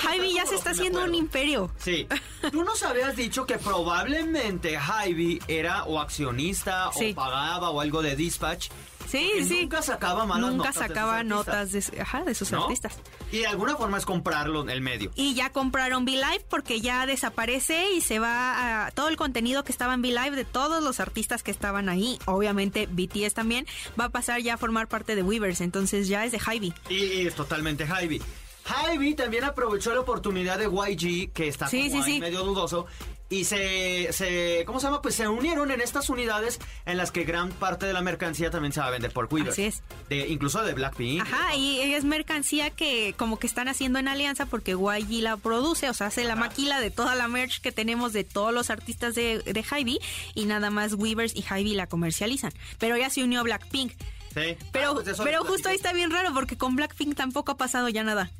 Javi 0.00 0.34
ya 0.34 0.46
se 0.46 0.56
está 0.56 0.70
haciendo 0.70 1.04
un 1.04 1.14
imperio. 1.14 1.70
Sí. 1.78 2.06
Tú 2.52 2.64
nos 2.64 2.82
habías 2.82 3.14
dicho 3.16 3.46
que 3.46 3.56
probablemente 3.58 4.76
Hy-Vee 4.78 5.40
era 5.48 5.84
o 5.84 6.00
accionista 6.00 6.90
Sí. 6.92 7.12
o 7.12 7.14
pagaba 7.14 7.70
o 7.70 7.80
algo 7.80 8.02
de 8.02 8.16
dispatch. 8.16 8.68
Sí, 9.10 9.28
porque 9.32 9.44
sí. 9.44 9.60
Nunca 9.62 9.82
sacaba 9.82 10.24
malas 10.26 10.50
Nunca 10.52 10.68
notas 10.68 10.74
de 10.74 10.80
sus 10.80 10.88
sacaba 10.88 11.16
artistas, 11.18 11.46
notas 11.46 11.72
de, 11.72 12.00
ajá, 12.02 12.24
de 12.24 12.34
sus 12.34 12.52
¿no? 12.52 12.62
artistas. 12.62 12.98
Y 13.32 13.38
de 13.38 13.46
alguna 13.46 13.76
forma 13.76 13.98
es 13.98 14.06
comprarlo 14.06 14.62
en 14.62 14.70
el 14.70 14.80
medio. 14.80 15.10
Y 15.16 15.34
ya 15.34 15.50
compraron 15.50 16.04
V-Live 16.04 16.46
porque 16.48 16.80
ya 16.80 17.06
desaparece 17.06 17.92
y 17.92 18.00
se 18.00 18.18
va 18.18 18.86
a 18.86 18.90
todo 18.92 19.08
el 19.08 19.16
contenido 19.16 19.64
que 19.64 19.72
estaba 19.72 19.94
en 19.94 20.00
V-Live 20.00 20.36
de 20.36 20.44
todos 20.44 20.82
los 20.82 21.00
artistas 21.00 21.42
que 21.42 21.50
estaban 21.50 21.88
ahí. 21.88 22.18
Obviamente 22.26 22.86
BTS 22.86 23.34
también 23.34 23.66
va 23.98 24.04
a 24.06 24.08
pasar 24.10 24.40
ya 24.40 24.54
a 24.54 24.58
formar 24.58 24.88
parte 24.88 25.14
de 25.16 25.22
Weavers, 25.22 25.60
entonces 25.60 26.08
ya 26.08 26.24
es 26.24 26.32
de 26.32 26.38
Hybe. 26.38 26.72
Y 26.88 27.26
es 27.26 27.34
totalmente 27.34 27.84
Hy-Vee. 27.86 28.20
Hy-Vee 28.66 29.14
también 29.14 29.44
aprovechó 29.44 29.92
la 29.94 30.00
oportunidad 30.00 30.58
de 30.58 30.66
YG, 30.66 31.32
que 31.32 31.48
está 31.48 31.66
Sí, 31.66 31.88
como 31.90 32.04
sí, 32.04 32.10
ahí 32.10 32.14
sí. 32.16 32.20
medio 32.20 32.44
dudoso, 32.44 32.86
y 33.30 33.44
se, 33.44 34.12
se, 34.12 34.64
¿cómo 34.66 34.80
se 34.80 34.86
llama? 34.88 35.00
Pues 35.00 35.14
se 35.14 35.28
unieron 35.28 35.70
en 35.70 35.80
estas 35.80 36.10
unidades 36.10 36.58
en 36.84 36.96
las 36.98 37.10
que 37.12 37.22
gran 37.24 37.50
parte 37.50 37.86
de 37.86 37.92
la 37.92 38.02
mercancía 38.02 38.50
también 38.50 38.72
se 38.72 38.80
va 38.80 38.88
a 38.88 38.90
vender 38.90 39.12
por 39.12 39.28
Weavers. 39.32 39.52
Así 39.52 39.64
es. 39.64 39.82
De, 40.08 40.26
incluso 40.28 40.62
de 40.62 40.74
Blackpink. 40.74 41.22
Ajá, 41.22 41.54
y 41.54 41.80
es 41.94 42.04
mercancía 42.04 42.70
que 42.70 43.14
como 43.16 43.38
que 43.38 43.46
están 43.46 43.68
haciendo 43.68 43.98
en 44.00 44.08
alianza 44.08 44.46
porque 44.46 44.72
YG 44.72 45.22
la 45.22 45.36
produce, 45.36 45.88
o 45.88 45.94
sea, 45.94 46.08
hace 46.08 46.24
la 46.24 46.34
maquila 46.36 46.80
de 46.80 46.90
toda 46.90 47.14
la 47.14 47.28
merch 47.28 47.60
que 47.60 47.70
tenemos 47.72 48.12
de 48.12 48.24
todos 48.24 48.52
los 48.52 48.68
artistas 48.68 49.14
de, 49.14 49.38
de 49.38 50.00
y 50.34 50.44
nada 50.46 50.70
más 50.70 50.94
Weavers 50.94 51.34
y 51.36 51.42
Hybe 51.42 51.76
la 51.76 51.86
comercializan. 51.86 52.52
Pero 52.78 52.96
ya 52.96 53.08
se 53.10 53.22
unió 53.22 53.44
Blackpink. 53.44 53.92
Sí. 54.34 54.56
Pero, 54.72 54.90
Ah, 54.90 55.00
pues 55.04 55.18
pero 55.22 55.44
justo 55.44 55.68
ahí 55.68 55.76
está 55.76 55.92
bien 55.92 56.10
raro 56.10 56.34
porque 56.34 56.56
con 56.58 56.74
Blackpink 56.76 57.14
tampoco 57.16 57.52
ha 57.52 57.56
pasado 57.56 57.88
ya 57.88 58.02
nada. 58.02 58.30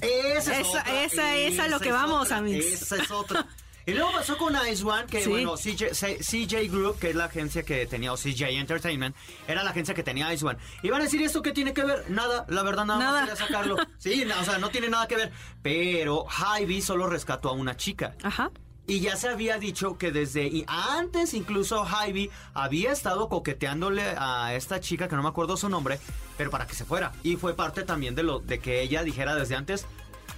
Esa 0.00 0.58
es 0.60 0.66
Esa- 0.66 0.80
otra, 0.80 1.02
esa 1.04 1.36
es 1.36 1.58
a 1.58 1.68
lo 1.68 1.80
que 1.80 1.88
es 1.88 1.94
vamos, 1.94 2.24
otra, 2.24 2.36
amigos. 2.38 2.64
Esa 2.66 2.96
es 2.96 3.10
otra. 3.10 3.46
Y 3.88 3.94
luego 3.94 4.12
pasó 4.12 4.36
con 4.36 4.54
Ice 4.70 4.84
One, 4.84 5.06
que 5.06 5.22
Sí. 5.22 5.30
bueno, 5.30 5.56
CJ, 5.56 5.92
CJ 6.20 6.68
Group, 6.70 6.98
que 6.98 7.10
es 7.10 7.16
la 7.16 7.24
agencia 7.24 7.62
que 7.62 7.86
tenía, 7.86 8.12
o 8.12 8.16
CJ 8.16 8.50
Entertainment, 8.50 9.16
era 9.46 9.64
la 9.64 9.70
agencia 9.70 9.94
que 9.94 10.02
tenía 10.02 10.32
Ice 10.34 10.44
One. 10.44 10.58
Y 10.82 10.90
van 10.90 11.00
a 11.00 11.04
decir, 11.04 11.22
¿esto 11.22 11.40
qué 11.42 11.52
tiene 11.52 11.72
que 11.72 11.82
ver? 11.84 12.10
Nada, 12.10 12.44
la 12.48 12.62
verdad, 12.62 12.84
nada, 12.84 12.98
Nada. 13.00 13.20
más 13.22 13.30
quería 13.30 13.46
sacarlo. 13.46 13.76
Sí, 13.98 14.24
o 14.24 14.44
sea, 14.44 14.58
no 14.58 14.68
tiene 14.70 14.88
nada 14.90 15.08
que 15.08 15.16
ver. 15.16 15.32
Pero 15.62 16.26
Hy-Vee 16.28 16.82
solo 16.82 17.06
rescató 17.08 17.48
a 17.48 17.52
una 17.52 17.76
chica. 17.76 18.14
Ajá. 18.22 18.50
Y 18.86 19.00
ya 19.00 19.16
se 19.16 19.28
había 19.28 19.58
dicho 19.58 19.98
que 19.98 20.10
desde 20.12 20.46
y 20.46 20.64
antes 20.66 21.34
incluso 21.34 21.84
Hy-Vee 21.84 22.30
había 22.54 22.90
estado 22.92 23.28
coqueteándole 23.28 24.02
a 24.16 24.54
esta 24.54 24.80
chica 24.80 25.08
que 25.08 25.16
no 25.16 25.22
me 25.22 25.28
acuerdo 25.28 25.56
su 25.58 25.68
nombre, 25.68 25.98
pero 26.38 26.50
para 26.50 26.66
que 26.66 26.74
se 26.74 26.84
fuera. 26.86 27.12
Y 27.22 27.36
fue 27.36 27.54
parte 27.54 27.82
también 27.82 28.14
de 28.14 28.22
lo 28.22 28.38
de 28.38 28.60
que 28.60 28.80
ella 28.80 29.02
dijera 29.02 29.34
desde 29.34 29.56
antes, 29.56 29.84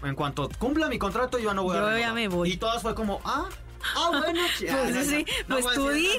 en 0.02 0.14
cuanto 0.14 0.48
cumpla 0.58 0.88
mi 0.88 0.98
contrato 0.98 1.38
yo 1.38 1.52
no 1.54 1.62
voy 1.62 1.76
a 1.76 1.80
Yo 1.80 1.86
ya 1.86 1.92
renovar". 1.94 2.14
me 2.14 2.28
voy. 2.28 2.52
Y 2.52 2.56
todas 2.56 2.82
fue 2.82 2.94
como, 2.94 3.20
"Ah, 3.24 3.48
Ah, 3.96 4.08
bueno, 4.18 4.42
pues, 4.58 5.06
sí, 5.08 5.24
pues 5.48 5.64
tú 5.74 5.88
di. 5.88 6.10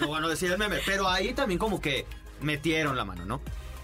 No, 0.00 0.06
bueno, 0.08 0.28
decir 0.28 0.52
el 0.52 0.58
meme, 0.58 0.80
pero 0.84 1.08
ahí 1.08 1.32
también 1.32 1.58
como 1.58 1.80
que 1.80 2.04
metieron 2.42 2.94
la 2.94 3.06
mano, 3.06 3.24
¿no? 3.24 3.40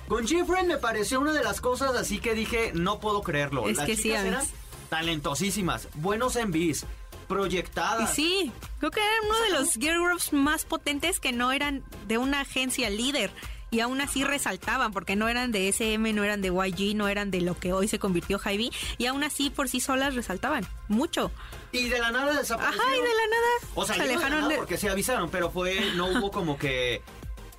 Con 0.07 0.25
Gfriend 0.27 0.69
me 0.69 0.77
pareció 0.77 1.19
una 1.19 1.33
de 1.33 1.43
las 1.43 1.63
cosas 1.63 1.95
así 1.97 2.19
que 2.19 2.35
dije, 2.35 2.73
no 2.75 3.01
puedo 3.01 3.23
creerlo. 3.23 3.67
Es 3.69 3.79
las 3.79 3.87
que 3.87 3.97
sí, 3.97 4.03
chicas 4.03 4.25
eran 4.27 4.41
Alex. 4.41 4.53
talentosísimas, 4.91 5.89
buenos 5.95 6.37
envíos, 6.37 6.83
Y 6.83 7.27
proyectadas. 7.29 8.15
sí, 8.15 8.53
creo 8.79 8.91
que 8.91 9.01
eran 9.01 9.31
uno 9.31 9.41
de 9.41 9.51
los 9.51 9.75
girl 9.75 10.03
groups 10.03 10.33
más 10.35 10.65
potentes 10.67 11.19
que 11.19 11.33
no 11.33 11.53
eran 11.53 11.83
de 12.07 12.19
una 12.19 12.41
agencia 12.41 12.91
líder. 12.91 13.31
Y 13.73 13.81
aún 13.81 14.03
así 14.03 14.23
resaltaban, 14.23 14.93
porque 14.93 15.17
no 15.17 15.29
eran 15.29 15.51
de 15.51 15.69
SM, 15.69 16.13
no 16.13 16.23
eran 16.23 16.43
de 16.43 16.49
YG, 16.49 16.95
no 16.95 17.09
eran 17.09 17.31
de 17.31 17.41
lo 17.41 17.59
que 17.59 17.73
hoy 17.73 17.89
se 17.89 17.99
convirtió 17.99 18.39
Hybe. 18.39 18.71
Y 18.99 19.07
aún 19.07 19.25
así 19.25 19.49
por 19.49 19.69
sí 19.69 19.81
solas 19.81 20.15
resaltaban 20.15 20.67
mucho. 20.89 21.33
Y 21.73 21.89
de 21.89 21.99
la 21.99 22.11
nada 22.11 22.37
desaparecieron. 22.37 22.87
Ajá, 22.87 22.97
y 22.97 23.01
de 23.01 23.09
la 23.09 23.27
nada 23.31 23.73
O 23.75 23.87
sea, 23.87 23.97
se 23.97 24.03
digo 24.03 24.13
de 24.13 24.21
la 24.21 24.27
alejaron 24.27 24.49
nada 24.49 24.57
porque 24.59 24.77
se 24.77 24.91
avisaron, 24.91 25.31
pero 25.31 25.51
fue, 25.51 25.81
no 25.97 26.07
hubo 26.07 26.31
como 26.31 26.59
que 26.59 27.03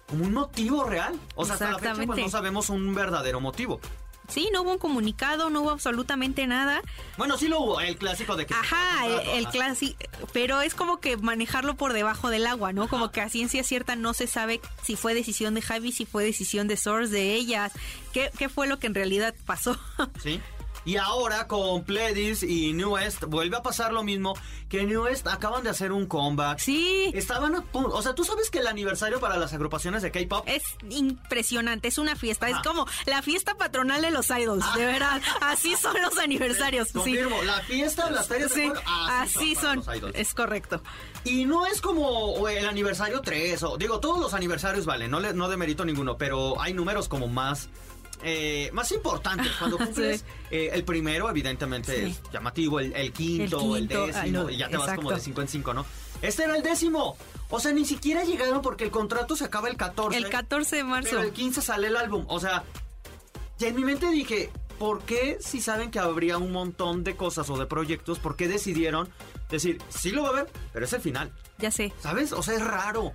como 0.08 0.26
un 0.26 0.34
motivo 0.34 0.84
real. 0.84 1.20
O 1.36 1.46
sea, 1.46 1.56
hasta 1.56 1.72
la 1.72 1.80
fecha 1.80 2.06
pues, 2.06 2.20
no 2.20 2.30
sabemos 2.30 2.70
un 2.70 2.94
verdadero 2.94 3.42
motivo. 3.42 3.82
Sí, 4.34 4.50
no 4.52 4.64
hubo 4.64 4.72
un 4.72 4.78
comunicado, 4.80 5.52
no 5.52 5.62
hubo 5.62 5.70
absolutamente 5.70 6.48
nada. 6.48 6.82
Bueno, 7.18 7.38
sí 7.38 7.48
lo 7.48 7.60
hubo, 7.60 7.82
el 7.82 7.98
clásico 7.98 8.36
de 8.36 8.48
que... 8.48 8.54
Ajá, 8.56 9.06
el, 9.36 9.48
clásico, 9.50 9.96
pero 10.32 10.62
es 10.62 10.74
como 10.74 11.00
que 11.00 11.18
manejarlo 11.18 11.76
por 11.76 11.94
debajo 11.94 12.32
del 12.32 12.48
agua, 12.48 12.74
¿no? 12.74 12.88
Como 12.88 13.12
que 13.12 13.22
a 13.22 13.30
ciencia 13.30 13.64
cierta 13.64 13.96
no 13.96 14.16
se 14.16 14.26
sabe 14.26 14.60
si 14.82 14.96
fue 14.96 15.14
decisión 15.14 15.54
de 15.54 15.62
Javi, 15.62 15.92
si 15.92 16.08
fue 16.08 16.24
decisión 16.24 16.68
de 16.68 16.78
Source, 16.78 17.12
de 17.12 17.36
ellas, 17.36 17.74
qué, 18.12 18.32
qué 18.36 18.50
fue 18.50 18.66
lo 18.66 18.80
que 18.80 18.88
en 18.88 18.96
realidad 18.96 19.36
pasó. 19.46 19.78
Sí. 20.22 20.42
Y 20.86 20.98
ahora 20.98 21.48
con 21.48 21.84
Pledis 21.84 22.44
y 22.44 22.74
New 22.74 22.96
West 22.96 23.24
vuelve 23.26 23.56
a 23.58 23.62
pasar 23.62 23.94
lo 23.94 24.04
mismo 24.04 24.34
que 24.68 24.84
New 24.84 25.04
West 25.06 25.28
acaban 25.28 25.64
de 25.64 25.70
hacer 25.70 25.92
un 25.92 26.06
comeback. 26.08 26.60
sí, 26.60 27.12
Estaban 27.14 27.56
a 27.56 27.62
punto, 27.62 27.90
o 27.96 28.02
sea, 28.02 28.14
tú 28.16 28.24
sabes 28.26 28.50
que 28.50 28.60
el 28.60 28.68
aniversario 28.68 29.20
para 29.20 29.38
las 29.38 29.54
agrupaciones 29.54 30.02
de 30.02 30.12
K-pop 30.12 30.44
es 30.48 30.64
impresionante, 30.90 31.88
es 31.88 31.98
una 31.98 32.16
fiesta, 32.16 32.50
es 32.50 32.58
como 32.66 32.86
la 33.06 33.22
fiesta 33.22 33.56
patronal 33.56 34.02
de 34.02 34.12
los 34.12 34.30
idols, 34.30 34.66
de 34.76 34.86
verdad, 34.86 35.22
así 35.42 35.76
son 35.76 35.96
los 36.02 36.18
aniversarios. 36.18 36.88
sí. 36.90 36.94
Confirmo, 36.94 37.42
la 37.44 37.60
fiesta, 37.62 38.10
las 38.10 38.28
ferias 38.28 38.50
de 38.54 38.64
Sí, 38.64 38.68
pueblo, 38.70 38.82
así 39.10 39.56
para 39.56 39.68
son, 39.68 39.76
los 39.86 39.96
idols. 39.98 40.16
es 40.16 40.34
correcto. 40.34 40.82
Y 41.24 41.46
no 41.46 41.66
es 41.66 41.80
como 41.82 42.48
el 42.50 42.68
aniversario 42.68 43.22
3, 43.22 43.64
o 43.64 43.78
digo, 43.78 44.00
todos 44.00 44.20
los 44.20 44.34
aniversarios 44.34 44.86
valen, 44.86 45.12
no, 45.12 45.20
le, 45.20 45.34
no 45.34 45.48
demerito 45.50 45.86
ninguno, 45.86 46.18
pero 46.18 46.60
hay 46.62 46.74
números 46.74 47.08
como 47.08 47.28
más... 47.28 47.70
eh, 48.24 48.70
más 48.74 48.92
importantes 48.92 49.48
cuando 49.60 49.78
cumples 49.78 50.22
Sí. 50.22 50.26
eh, 50.52 50.70
el 50.74 50.84
primero 50.84 51.30
evidentemente 51.30 51.96
Sí. 51.96 52.12
es 52.12 52.32
llamativo 52.32 52.80
el, 52.80 52.94
el 52.96 53.12
quinto 53.12 53.76
El 53.76 53.88
décimo 53.88 54.46
ah, 54.48 54.52
y 54.52 54.58
ya 54.58 54.70
te 54.70 54.78
vas 54.78 54.96
como 54.96 55.12
de 55.12 55.20
5 55.20 55.42
en 55.42 55.48
5 55.48 55.74
no 55.74 55.86
este 56.22 56.44
era 56.44 56.56
el 56.56 56.64
décimo 56.64 57.18
o 57.50 57.60
sea 57.60 57.72
ni 57.74 57.86
siquiera 57.86 58.24
llegaron 58.24 58.62
porque 58.62 58.84
el 58.86 58.92
contrato 58.92 59.36
se 59.36 59.44
acaba 59.46 59.68
el 59.70 59.76
14 59.78 60.18
El 60.18 60.30
14 60.30 60.76
de 60.78 60.84
marzo. 60.84 61.10
pero 61.12 61.22
el 61.24 61.32
15 61.34 61.62
sale 61.62 61.88
el 61.88 61.98
álbum 61.98 62.26
o 62.28 62.40
sea 62.40 62.64
ya 63.60 63.68
en 63.68 63.76
mi 63.76 63.84
mente 63.84 64.10
dije 64.10 64.50
¿por 64.80 65.04
qué 65.04 65.38
si 65.40 65.62
saben 65.62 65.92
que 65.92 66.00
habría 66.00 66.38
un 66.38 66.52
montón 66.52 67.04
de 67.04 67.16
cosas 67.16 67.50
o 67.50 67.58
de 67.58 67.66
proyectos 67.66 68.20
por 68.20 68.36
qué 68.36 68.48
decidieron 68.48 69.10
decir 69.50 69.82
sí 69.90 70.12
lo 70.12 70.24
va 70.24 70.30
a 70.30 70.34
ver 70.34 70.52
pero 70.72 70.86
es 70.86 70.94
el 70.94 71.02
final 71.02 71.32
Ya 71.60 71.72
sé. 71.72 71.94
¿Sabes? 72.02 72.34
O 72.34 72.42
sea, 72.44 72.56
es 72.56 72.64
raro. 72.64 73.14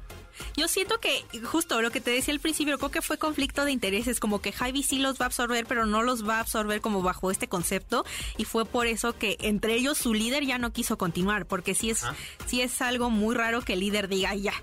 Yo 0.56 0.68
siento 0.68 0.98
que 1.00 1.24
justo 1.44 1.82
lo 1.82 1.90
que 1.90 2.00
te 2.00 2.12
decía 2.12 2.32
al 2.32 2.40
principio, 2.40 2.78
creo 2.78 2.90
que 2.90 3.02
fue 3.02 3.18
conflicto 3.18 3.64
de 3.64 3.72
intereses, 3.72 4.20
como 4.20 4.40
que 4.40 4.52
Javi 4.52 4.82
sí 4.84 4.98
los 5.00 5.18
va 5.18 5.24
a 5.24 5.26
absorber, 5.26 5.66
pero 5.66 5.84
no 5.84 6.02
los 6.02 6.26
va 6.26 6.36
a 6.36 6.40
absorber 6.40 6.80
como 6.80 7.02
bajo 7.02 7.30
este 7.30 7.48
concepto 7.48 8.04
y 8.36 8.44
fue 8.44 8.64
por 8.64 8.86
eso 8.86 9.16
que 9.16 9.36
entre 9.40 9.74
ellos 9.74 9.98
su 9.98 10.14
líder 10.14 10.44
ya 10.44 10.58
no 10.58 10.72
quiso 10.72 10.96
continuar, 10.96 11.46
porque 11.46 11.74
sí 11.74 11.90
es 11.90 12.04
sí 12.46 12.60
es 12.62 12.80
algo 12.82 13.10
muy 13.10 13.34
raro 13.34 13.62
que 13.62 13.72
el 13.72 13.80
líder 13.80 14.08
diga 14.08 14.34
ya, 14.34 14.54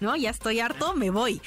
no, 0.00 0.16
ya 0.16 0.30
estoy 0.30 0.60
harto, 0.60 0.94
me 0.94 1.10
voy. 1.10 1.40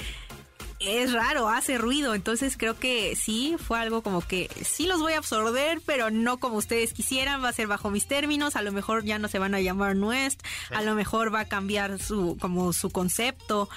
Es 0.80 1.12
raro, 1.12 1.48
hace 1.48 1.76
ruido, 1.76 2.14
entonces 2.14 2.56
creo 2.56 2.78
que 2.78 3.16
sí 3.16 3.56
fue 3.58 3.80
algo 3.80 4.02
como 4.02 4.20
que 4.20 4.48
sí 4.64 4.86
los 4.86 5.00
voy 5.00 5.14
a 5.14 5.18
absorber, 5.18 5.80
pero 5.84 6.10
no 6.10 6.38
como 6.38 6.56
ustedes 6.56 6.92
quisieran, 6.92 7.42
va 7.42 7.48
a 7.48 7.52
ser 7.52 7.66
bajo 7.66 7.90
mis 7.90 8.06
términos, 8.06 8.54
a 8.54 8.62
lo 8.62 8.70
mejor 8.70 9.02
ya 9.04 9.18
no 9.18 9.26
se 9.26 9.40
van 9.40 9.54
a 9.56 9.60
llamar 9.60 9.96
Nuest, 9.96 10.40
a 10.70 10.82
lo 10.82 10.94
mejor 10.94 11.34
va 11.34 11.40
a 11.40 11.44
cambiar 11.48 11.98
su 12.00 12.36
como 12.40 12.72
su 12.72 12.90
concepto, 12.90 13.68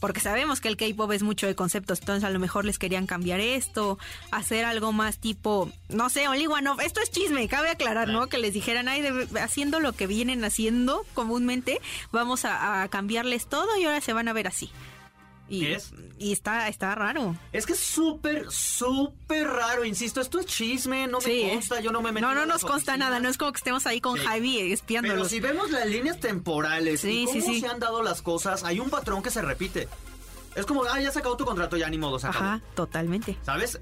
porque 0.00 0.20
sabemos 0.20 0.60
que 0.60 0.68
el 0.68 0.76
K-pop 0.76 1.10
es 1.12 1.22
mucho 1.22 1.46
de 1.46 1.54
conceptos, 1.54 2.00
entonces 2.00 2.24
a 2.24 2.30
lo 2.30 2.38
mejor 2.38 2.66
les 2.66 2.78
querían 2.78 3.06
cambiar 3.06 3.40
esto, 3.40 3.98
hacer 4.30 4.66
algo 4.66 4.92
más 4.92 5.18
tipo, 5.18 5.70
no 5.88 6.10
sé, 6.10 6.28
Only 6.28 6.46
One 6.46 6.68
Off. 6.68 6.80
Esto 6.80 7.00
es 7.00 7.10
chisme, 7.10 7.48
cabe 7.48 7.70
aclarar, 7.70 8.08
¿no? 8.08 8.26
Que 8.26 8.36
les 8.38 8.52
dijeran, 8.52 8.86
ay, 8.88 9.00
de- 9.00 9.40
haciendo 9.40 9.80
lo 9.80 9.92
que 9.94 10.06
vienen 10.06 10.44
haciendo 10.44 11.06
comúnmente, 11.14 11.80
vamos 12.12 12.44
a, 12.44 12.82
a 12.82 12.88
cambiarles 12.88 13.46
todo 13.46 13.78
y 13.78 13.84
ahora 13.84 14.02
se 14.02 14.12
van 14.12 14.28
a 14.28 14.34
ver 14.34 14.46
así. 14.46 14.70
Y, 15.50 15.66
Es. 15.66 15.90
y 16.18 16.32
está, 16.32 16.68
está 16.68 16.94
raro. 16.94 17.36
Es 17.52 17.66
que 17.66 17.72
es 17.72 17.80
súper, 17.80 18.50
súper 18.50 19.48
raro, 19.48 19.84
insisto. 19.84 20.20
Esto 20.20 20.38
es 20.38 20.46
chisme, 20.46 21.06
no 21.08 21.18
me 21.18 21.24
Sí, 21.24 21.42
¿eh? 21.42 21.50
consta, 21.54 21.80
yo 21.80 21.90
no 21.90 22.00
me 22.02 22.12
meto 22.12 22.26
No, 22.26 22.34
no 22.34 22.46
nos 22.46 22.62
consta 22.64 22.96
nada, 22.96 23.18
no 23.18 23.28
es 23.28 23.36
como 23.36 23.50
que 23.52 23.56
estemos 23.58 23.84
ahí 23.86 24.00
con 24.00 24.16
Sí. 24.16 24.24
Javi 24.24 24.56
Pero 24.60 24.74
espiándolos. 24.74 25.28
si 25.28 25.40
vemos 25.40 25.70
las 25.70 25.86
líneas 25.86 26.20
temporales 26.20 27.00
Sí, 27.00 27.22
y 27.22 27.40
cómo 27.40 27.54
se 27.60 27.66
han 27.66 27.80
dado 27.80 28.02
las 28.02 28.22
cosas, 28.22 28.62
hay 28.64 28.78
un 28.80 28.90
patrón 28.90 29.22
que 29.22 29.30
se 29.30 29.42
repite. 29.42 29.88
Es 30.54 30.66
como, 30.66 30.84
ah, 30.84 31.00
ya 31.00 31.10
se 31.10 31.18
acabó 31.18 31.36
tu 31.36 31.44
contrato, 31.44 31.76
ya 31.76 31.88
ni 31.90 31.98
modo, 31.98 32.18
se 32.18 32.28
acabó. 32.28 32.44
Ajá, 32.44 32.60
totalmente. 32.74 33.36
¿Sabes? 33.42 33.78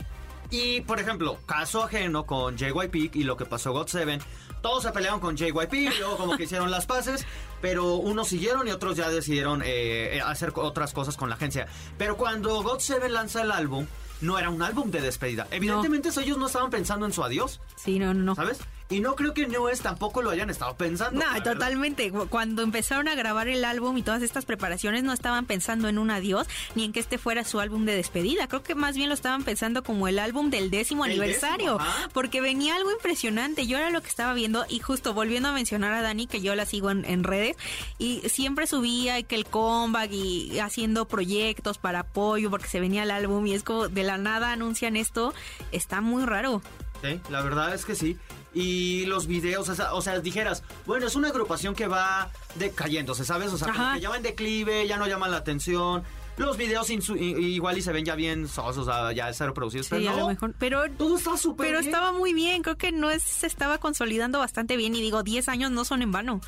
Y, 0.51 0.81
por 0.83 0.99
ejemplo, 1.01 1.39
caso 1.45 1.83
ajeno 1.85 2.25
con 2.25 2.57
JYP 2.57 3.15
y 3.15 3.25
lo 3.25 3.37
que 3.37 3.45
pasó 3.45 3.73
God 3.73 3.89
Seven. 3.89 4.21
Todos 4.61 4.83
se 4.83 4.93
pelearon 4.93 5.21
con 5.21 5.37
JYP, 5.37 5.73
y 5.75 5.99
luego 5.99 6.17
como 6.17 6.37
que 6.37 6.45
hicieron 6.45 6.71
las 6.71 6.87
paces, 6.87 7.25
pero 7.61 7.95
unos 7.95 8.29
siguieron 8.29 8.67
y 8.69 8.71
otros 8.71 8.97
ya 8.97 9.09
decidieron 9.09 9.63
eh, 9.63 10.17
eh, 10.17 10.21
hacer 10.21 10.53
otras 10.55 10.93
cosas 10.93 11.17
con 11.17 11.29
la 11.29 11.37
agencia. 11.37 11.67
Pero 11.97 12.17
cuando 12.17 12.63
God 12.63 12.81
Seven 12.81 13.13
lanza 13.13 13.43
el 13.43 13.51
álbum, 13.51 13.87
no 14.21 14.39
era 14.39 14.51
un 14.51 14.63
álbum 14.63 14.91
de 14.91 15.01
despedida. 15.01 15.47
Evidentemente 15.51 16.09
ellos 16.21 16.39
no 16.39 16.47
estaban 16.47 16.71
pensando 16.71 17.07
en 17.07 17.13
su 17.13 17.23
adiós, 17.23 17.61
Sí, 17.77 17.99
no, 17.99 18.15
no. 18.15 18.35
¿sabes? 18.35 18.59
Y 18.91 19.01
no 19.01 19.15
creo 19.17 19.35
que 19.35 19.47
Newest 19.47 19.83
tampoco 19.83 20.23
lo 20.23 20.31
hayan 20.31 20.49
estado 20.49 20.75
pensando. 20.77 21.21
No, 21.23 21.33
verdad. 21.35 21.53
totalmente. 21.53 22.11
Cuando 22.11 22.63
empezaron 22.63 23.07
a 23.09 23.15
grabar 23.15 23.47
el 23.49 23.65
álbum 23.65 23.99
y 23.99 24.03
todas 24.03 24.23
estas 24.23 24.47
preparaciones 24.47 25.05
no 25.05 25.13
estaban 25.13 25.45
pensando 25.45 25.89
en 25.89 25.99
un 25.99 26.11
adiós 26.11 26.47
ni 26.75 26.85
en 26.85 26.93
que 26.93 27.01
este 27.01 27.19
fuera 27.19 27.45
su 27.45 27.61
álbum 27.61 27.85
de 27.85 27.95
despedida. 27.95 28.49
Creo 28.49 28.63
que 28.63 28.75
más 28.75 28.97
bien 28.97 29.09
lo 29.09 29.15
estaban 29.15 29.43
pensando 29.45 29.83
como 29.83 30.09
el 30.09 30.19
álbum 30.19 30.49
del 30.49 30.71
décimo 30.71 31.05
El 31.05 31.11
aniversario. 31.13 31.79
décimo, 31.79 32.09
porque 32.15 32.41
venía 32.41 32.77
algo 32.77 32.91
impresionante. 32.91 33.67
Yo 33.67 33.77
era 33.77 33.91
lo 33.91 34.01
que 34.01 34.09
estaba 34.09 34.33
viendo 34.33 34.65
y 34.71 34.79
justo 34.81 35.13
volviendo 35.13 35.51
a 35.51 35.53
mencionar 35.53 35.93
a 35.93 36.01
Dani, 36.01 36.27
que 36.27 36.41
yo 36.41 36.55
la 36.55 36.65
sigo 36.65 36.91
en, 36.91 37.05
en 37.05 37.25
redes, 37.25 37.57
y 37.99 38.23
siempre 38.29 38.67
subía 38.67 39.23
que 39.23 39.35
el 39.35 39.45
comeback 39.45 40.11
y 40.13 40.59
haciendo 40.61 41.07
proyectos 41.07 41.77
para 41.77 42.01
apoyo 42.01 42.51
porque 42.51 42.69
se 42.69 42.81
venía 42.81 43.03
el 43.03 43.11
álbum 43.11 43.47
y 43.47 43.53
es 43.55 43.63
como 43.65 43.89
de 43.89 44.03
la 44.03 44.17
nada 44.17 44.53
anuncian 44.53 44.97
esto. 44.97 45.35
Está 45.73 46.01
muy 46.01 46.25
raro. 46.25 46.63
Sí, 47.03 47.21
la 47.31 47.43
verdad 47.43 47.75
es 47.75 47.85
que 47.85 47.95
sí. 47.95 48.17
Y 48.55 49.05
los 49.07 49.27
videos, 49.27 49.69
o 49.69 49.75
sea, 49.75 49.95
o 49.95 50.01
sea, 50.01 50.19
dijeras, 50.21 50.63
bueno, 50.87 51.07
es 51.07 51.15
una 51.17 51.29
agrupación 51.29 51.75
que 51.75 51.87
va 51.87 52.31
decayéndose, 52.55 53.25
¿sabes? 53.25 53.53
O 53.53 53.59
sea, 53.59 53.73
como 53.73 53.95
que 53.95 54.01
ya 54.01 54.09
va 54.09 54.17
en 54.17 54.23
declive, 54.23 54.87
ya 54.87 54.97
no 54.97 55.07
llaman 55.07 55.31
la 55.31 55.37
atención. 55.39 56.03
Los 56.39 56.57
videos 56.57 56.89
igual 56.89 57.79
y 57.79 57.83
se 57.83 57.93
ven 57.93 58.05
ya 58.05 58.15
bien 58.15 58.47
sosos, 58.47 58.87
o 58.87 58.91
sea, 58.91 59.13
ya 59.13 59.33
cero 59.33 59.53
producidos. 59.53 59.87
Sí, 59.87 59.91
pero 59.97 60.11
a 60.11 60.13
no, 60.13 60.21
lo 60.21 60.29
mejor. 60.29 60.55
Pero 60.59 60.89
todo 60.93 61.19
está 61.19 61.37
súper 61.37 61.67
Pero 61.67 61.81
bien. 61.81 61.93
estaba 61.93 62.13
muy 62.13 62.33
bien, 62.33 62.63
creo 62.63 62.77
que 62.77 62.93
no 62.93 63.11
es, 63.11 63.25
se 63.25 63.49
estaba 63.49 63.79
consolidando 63.79 64.39
bastante 64.39 64.77
bien 64.77 64.95
y 64.95 65.01
digo, 65.01 65.25
10 65.25 65.49
años 65.49 65.73
no 65.73 65.85
son 65.85 66.01
en 66.01 66.13
vano. 66.13 66.41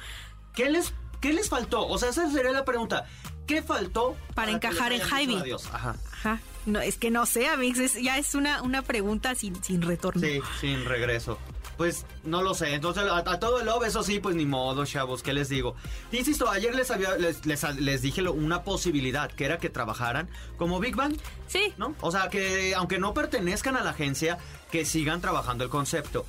¿Qué 0.55 0.71
les, 0.71 0.95
¿Qué 1.21 1.33
les 1.33 1.49
faltó? 1.49 1.87
O 1.89 1.99
sea, 1.99 2.11
esa 2.11 2.31
sería 2.31 2.53
la 2.53 2.65
pregunta. 2.65 3.07
¿Qué 3.49 3.63
faltó 3.63 4.17
Para 4.35 4.49
que 4.51 4.69
encajar 4.69 4.93
en 4.93 5.03
adiós? 5.03 5.67
Ajá. 5.73 5.97
Ajá. 6.13 6.41
No, 6.67 6.81
es 6.81 6.97
que 6.97 7.11
no 7.11 7.27
sé, 7.27 7.49
Amix, 7.49 7.79
es, 7.79 8.01
ya 8.01 8.17
es 8.17 8.35
una, 8.37 8.63
una 8.63 8.83
pregunta 8.83 9.35
sin, 9.35 9.61
sin 9.65 9.83
retorno. 9.83 10.23
Sí, 10.23 10.41
sin 10.61 10.85
regreso. 10.85 11.39
Pues 11.81 12.05
no 12.25 12.43
lo 12.43 12.53
sé. 12.53 12.75
Entonces, 12.75 13.05
a, 13.05 13.16
a 13.21 13.40
todo 13.40 13.59
el 13.61 13.64
love, 13.64 13.85
eso 13.85 14.03
sí, 14.03 14.21
pues 14.21 14.37
ni 14.37 14.45
modo, 14.45 14.85
chavos. 14.85 15.23
¿Qué 15.23 15.33
les 15.33 15.49
digo? 15.49 15.77
Insisto, 16.12 16.51
ayer 16.51 16.75
les, 16.75 16.90
había, 16.90 17.16
les, 17.16 17.47
les, 17.47 17.62
les 17.77 18.03
dije 18.03 18.21
una 18.29 18.64
posibilidad, 18.64 19.31
que 19.33 19.47
era 19.47 19.57
que 19.57 19.71
trabajaran 19.71 20.29
como 20.59 20.79
Big 20.79 20.95
Bang. 20.95 21.16
Sí, 21.47 21.73
¿no? 21.79 21.95
O 22.03 22.12
sea, 22.12 22.29
que 22.29 22.75
aunque 22.75 22.99
no 22.99 23.14
pertenezcan 23.14 23.77
a 23.79 23.83
la 23.83 23.93
agencia, 23.93 24.37
que 24.71 24.85
sigan 24.85 25.23
trabajando 25.23 25.64
el 25.64 25.71
concepto. 25.71 26.27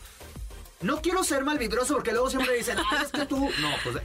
No 0.79 1.01
quiero 1.01 1.21
ser 1.25 1.43
malvibroso 1.43 1.95
porque 1.95 2.13
luego 2.13 2.29
siempre 2.29 2.55
dicen, 2.55 2.77
ah, 2.89 3.01
es 3.03 3.11
que 3.11 3.25
tú... 3.25 3.37
No, 3.59 3.71
pues 3.83 3.97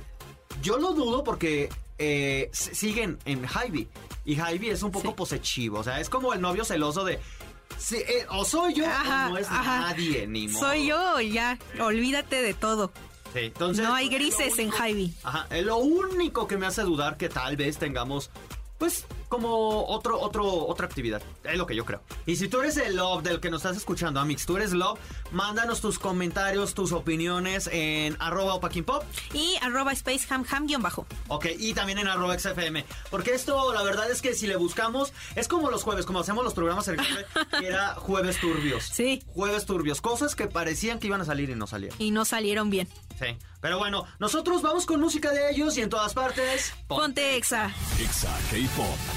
yo 0.62 0.78
lo 0.78 0.94
dudo 0.94 1.22
porque 1.22 1.68
eh, 1.98 2.50
siguen 2.52 3.20
en 3.24 3.46
Hybe. 3.46 3.86
Y 4.24 4.34
Hybe 4.34 4.72
es 4.72 4.82
un 4.82 4.90
poco 4.90 5.10
Sí. 5.10 5.14
posesivo. 5.16 5.78
O 5.78 5.84
sea, 5.84 6.00
es 6.00 6.10
como 6.10 6.34
el 6.34 6.40
novio 6.40 6.64
celoso 6.64 7.04
de... 7.04 7.20
sí, 7.78 7.96
eh, 7.96 8.26
o 8.30 8.44
soy 8.44 8.74
yo 8.74 8.86
Ajá, 8.86 9.26
o 9.26 9.30
no 9.30 9.38
es 9.38 9.48
ajá. 9.48 9.80
nadie, 9.80 10.26
ni 10.26 10.48
modo. 10.48 10.60
soy 10.66 10.86
yo, 10.86 11.20
ya, 11.20 11.58
olvídate 11.80 12.42
de 12.42 12.54
todo. 12.54 12.92
Sí, 13.32 13.40
entonces, 13.44 13.84
no 13.84 13.94
hay 13.94 14.08
grises 14.08 14.58
en 14.58 14.70
Hybe. 14.72 15.10
Ajá, 15.22 15.46
es 15.50 15.64
lo 15.64 15.76
único 15.76 16.46
que 16.46 16.56
me 16.56 16.66
hace 16.66 16.82
dudar 16.82 17.16
que 17.16 17.28
tal 17.28 17.56
vez 17.56 17.76
tengamos, 17.76 18.30
pues, 18.78 19.04
como 19.28 19.86
otro, 19.86 20.20
otro, 20.20 20.44
otra 20.66 20.86
actividad. 20.86 21.22
Es 21.44 21.56
lo 21.56 21.66
que 21.66 21.74
yo 21.74 21.84
creo. 21.84 22.02
Y 22.26 22.36
si 22.36 22.48
tú 22.48 22.60
eres 22.60 22.76
el 22.76 22.96
Love 22.96 23.22
del 23.22 23.40
que 23.40 23.50
nos 23.50 23.62
estás 23.62 23.76
escuchando, 23.76 24.20
Amix, 24.20 24.46
tú 24.46 24.56
eres 24.56 24.72
Love, 24.72 24.98
mándanos 25.32 25.80
tus 25.80 25.98
comentarios, 25.98 26.74
tus 26.74 26.92
opiniones 26.92 27.68
en 27.72 28.16
arroba 28.20 28.54
opaquinpop. 28.54 29.04
Y 29.32 29.56
arroba 29.62 29.92
spaceham-bajo. 29.94 31.06
Ok, 31.28 31.46
y 31.58 31.74
también 31.74 31.98
en 31.98 32.08
arroba 32.08 32.38
xfm. 32.38 32.84
Porque 33.10 33.34
esto, 33.34 33.72
la 33.72 33.82
verdad 33.82 34.10
es 34.10 34.22
que 34.22 34.34
si 34.34 34.46
le 34.46 34.56
buscamos, 34.56 35.12
es 35.34 35.48
como 35.48 35.70
los 35.70 35.82
jueves, 35.82 36.06
como 36.06 36.20
hacemos 36.20 36.44
los 36.44 36.54
programas 36.54 36.88
el 36.88 36.96
jueves, 36.96 37.26
que 37.58 37.66
era 37.66 37.94
jueves 37.94 38.40
turbios. 38.40 38.84
Sí. 38.84 39.22
Jueves 39.34 39.66
turbios. 39.66 40.00
Cosas 40.00 40.34
que 40.34 40.46
parecían 40.46 40.98
que 40.98 41.08
iban 41.08 41.20
a 41.20 41.24
salir 41.24 41.50
y 41.50 41.54
no 41.54 41.66
salieron. 41.66 41.96
Y 42.00 42.10
no 42.10 42.24
salieron 42.24 42.70
bien. 42.70 42.88
Sí. 43.18 43.36
Pero 43.60 43.78
bueno, 43.78 44.04
nosotros 44.18 44.62
vamos 44.62 44.86
con 44.86 45.00
música 45.00 45.32
de 45.32 45.50
ellos 45.50 45.76
y 45.76 45.82
en 45.82 45.90
todas 45.90 46.14
partes. 46.14 46.72
Ponte 46.86 47.36
Exa. 47.36 47.72
Exa 47.98 48.32
K-Pop. 48.50 49.15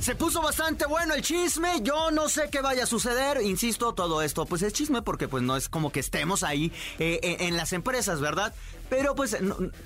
Se 0.00 0.14
puso 0.14 0.40
bastante 0.40 0.86
bueno 0.86 1.14
el 1.14 1.22
chisme. 1.22 1.82
Yo 1.82 2.10
no 2.10 2.28
sé 2.28 2.48
qué 2.50 2.62
vaya 2.62 2.84
a 2.84 2.86
suceder. 2.86 3.42
Insisto, 3.42 3.92
todo 3.92 4.22
esto 4.22 4.46
pues 4.46 4.62
es 4.62 4.72
chisme 4.72 5.02
porque 5.02 5.28
pues 5.28 5.42
no 5.42 5.56
es 5.56 5.68
como 5.68 5.92
que 5.92 6.00
estemos 6.00 6.42
ahí 6.42 6.72
eh, 6.98 7.20
en, 7.22 7.48
en 7.48 7.56
las 7.56 7.74
empresas, 7.74 8.20
¿verdad? 8.20 8.54
Pero 8.90 9.14
pues 9.14 9.36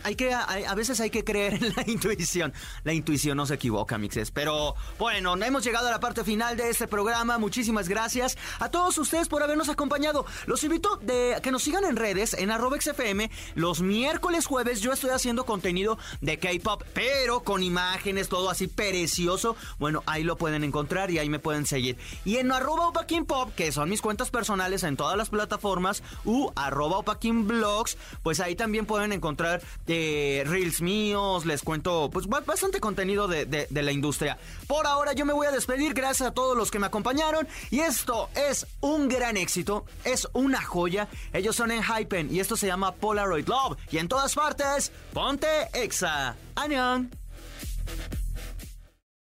hay 0.02 0.16
que 0.16 0.34
a, 0.34 0.74
veces 0.74 0.98
hay 1.00 1.10
que 1.10 1.22
creer 1.22 1.54
en 1.54 1.74
la 1.76 1.82
intuición. 1.86 2.52
La 2.82 2.92
intuición 2.92 3.36
no 3.36 3.46
se 3.46 3.54
equivoca, 3.54 3.98
mixes. 3.98 4.30
Pero 4.30 4.74
bueno, 4.98 5.36
hemos 5.44 5.62
llegado 5.62 5.88
a 5.88 5.90
la 5.90 6.00
parte 6.00 6.24
final 6.24 6.56
de 6.56 6.70
este 6.70 6.88
programa. 6.88 7.38
Muchísimas 7.38 7.88
gracias 7.88 8.36
a 8.58 8.70
todos 8.70 8.96
ustedes 8.98 9.28
por 9.28 9.42
habernos 9.42 9.68
acompañado. 9.68 10.24
Los 10.46 10.64
invito 10.64 10.96
de 10.96 11.38
que 11.42 11.50
nos 11.50 11.62
sigan 11.62 11.84
en 11.84 11.96
redes 11.96 12.34
en 12.34 12.50
arroba 12.50 12.80
XFM. 12.80 13.30
Los 13.54 13.82
miércoles, 13.82 14.46
jueves 14.46 14.80
yo 14.80 14.92
estoy 14.92 15.10
haciendo 15.10 15.44
contenido 15.44 15.98
de 16.22 16.38
K-pop, 16.38 16.82
pero 16.94 17.42
con 17.42 17.62
imágenes, 17.62 18.28
todo 18.28 18.48
así 18.48 18.68
precioso. 18.68 19.56
Bueno, 19.78 20.02
ahí 20.06 20.24
lo 20.24 20.36
pueden 20.36 20.64
encontrar 20.64 21.10
y 21.10 21.18
ahí 21.18 21.28
me 21.28 21.38
pueden 21.38 21.66
seguir. 21.66 21.98
Y 22.24 22.36
en 22.36 22.50
arroba 22.52 22.92
Pop, 23.26 23.54
que 23.54 23.70
son 23.70 23.90
mis 23.90 24.00
cuentas 24.00 24.30
personales 24.30 24.82
en 24.82 24.96
todas 24.96 25.16
las 25.16 25.28
plataformas, 25.28 26.02
u 26.24 26.50
arroba 26.56 27.02
Blogs, 27.22 27.96
pues 28.22 28.40
ahí 28.40 28.56
también 28.56 28.86
pueden 28.86 28.93
encontrar 29.02 29.62
eh, 29.86 30.44
reels 30.46 30.80
míos, 30.80 31.46
les 31.46 31.62
cuento 31.62 32.10
pues 32.12 32.26
bastante 32.26 32.80
contenido 32.80 33.28
de, 33.28 33.68
la 33.70 33.92
industria. 33.92 34.38
Por 34.66 34.86
ahora 34.86 35.12
yo 35.12 35.24
me 35.24 35.32
voy 35.32 35.46
a 35.46 35.50
despedir, 35.50 35.94
gracias 35.94 36.28
a 36.28 36.32
todos 36.32 36.56
los 36.56 36.70
que 36.70 36.78
me 36.78 36.86
acompañaron 36.86 37.46
y 37.70 37.80
esto 37.80 38.28
es 38.34 38.66
un 38.80 39.08
gran 39.08 39.36
éxito, 39.36 39.84
es 40.04 40.28
una 40.32 40.62
joya. 40.62 41.08
Ellos 41.32 41.56
son 41.56 41.70
en 41.70 41.82
Hypen 41.82 42.34
y 42.34 42.40
esto 42.40 42.56
se 42.56 42.66
llama 42.66 42.92
Polaroid 42.92 43.46
Love 43.48 43.78
y 43.90 43.98
en 43.98 44.08
todas 44.08 44.34
partes, 44.34 44.92
ponte 45.12 45.48
Exa. 45.72 46.36
¡Añón! 46.54 47.10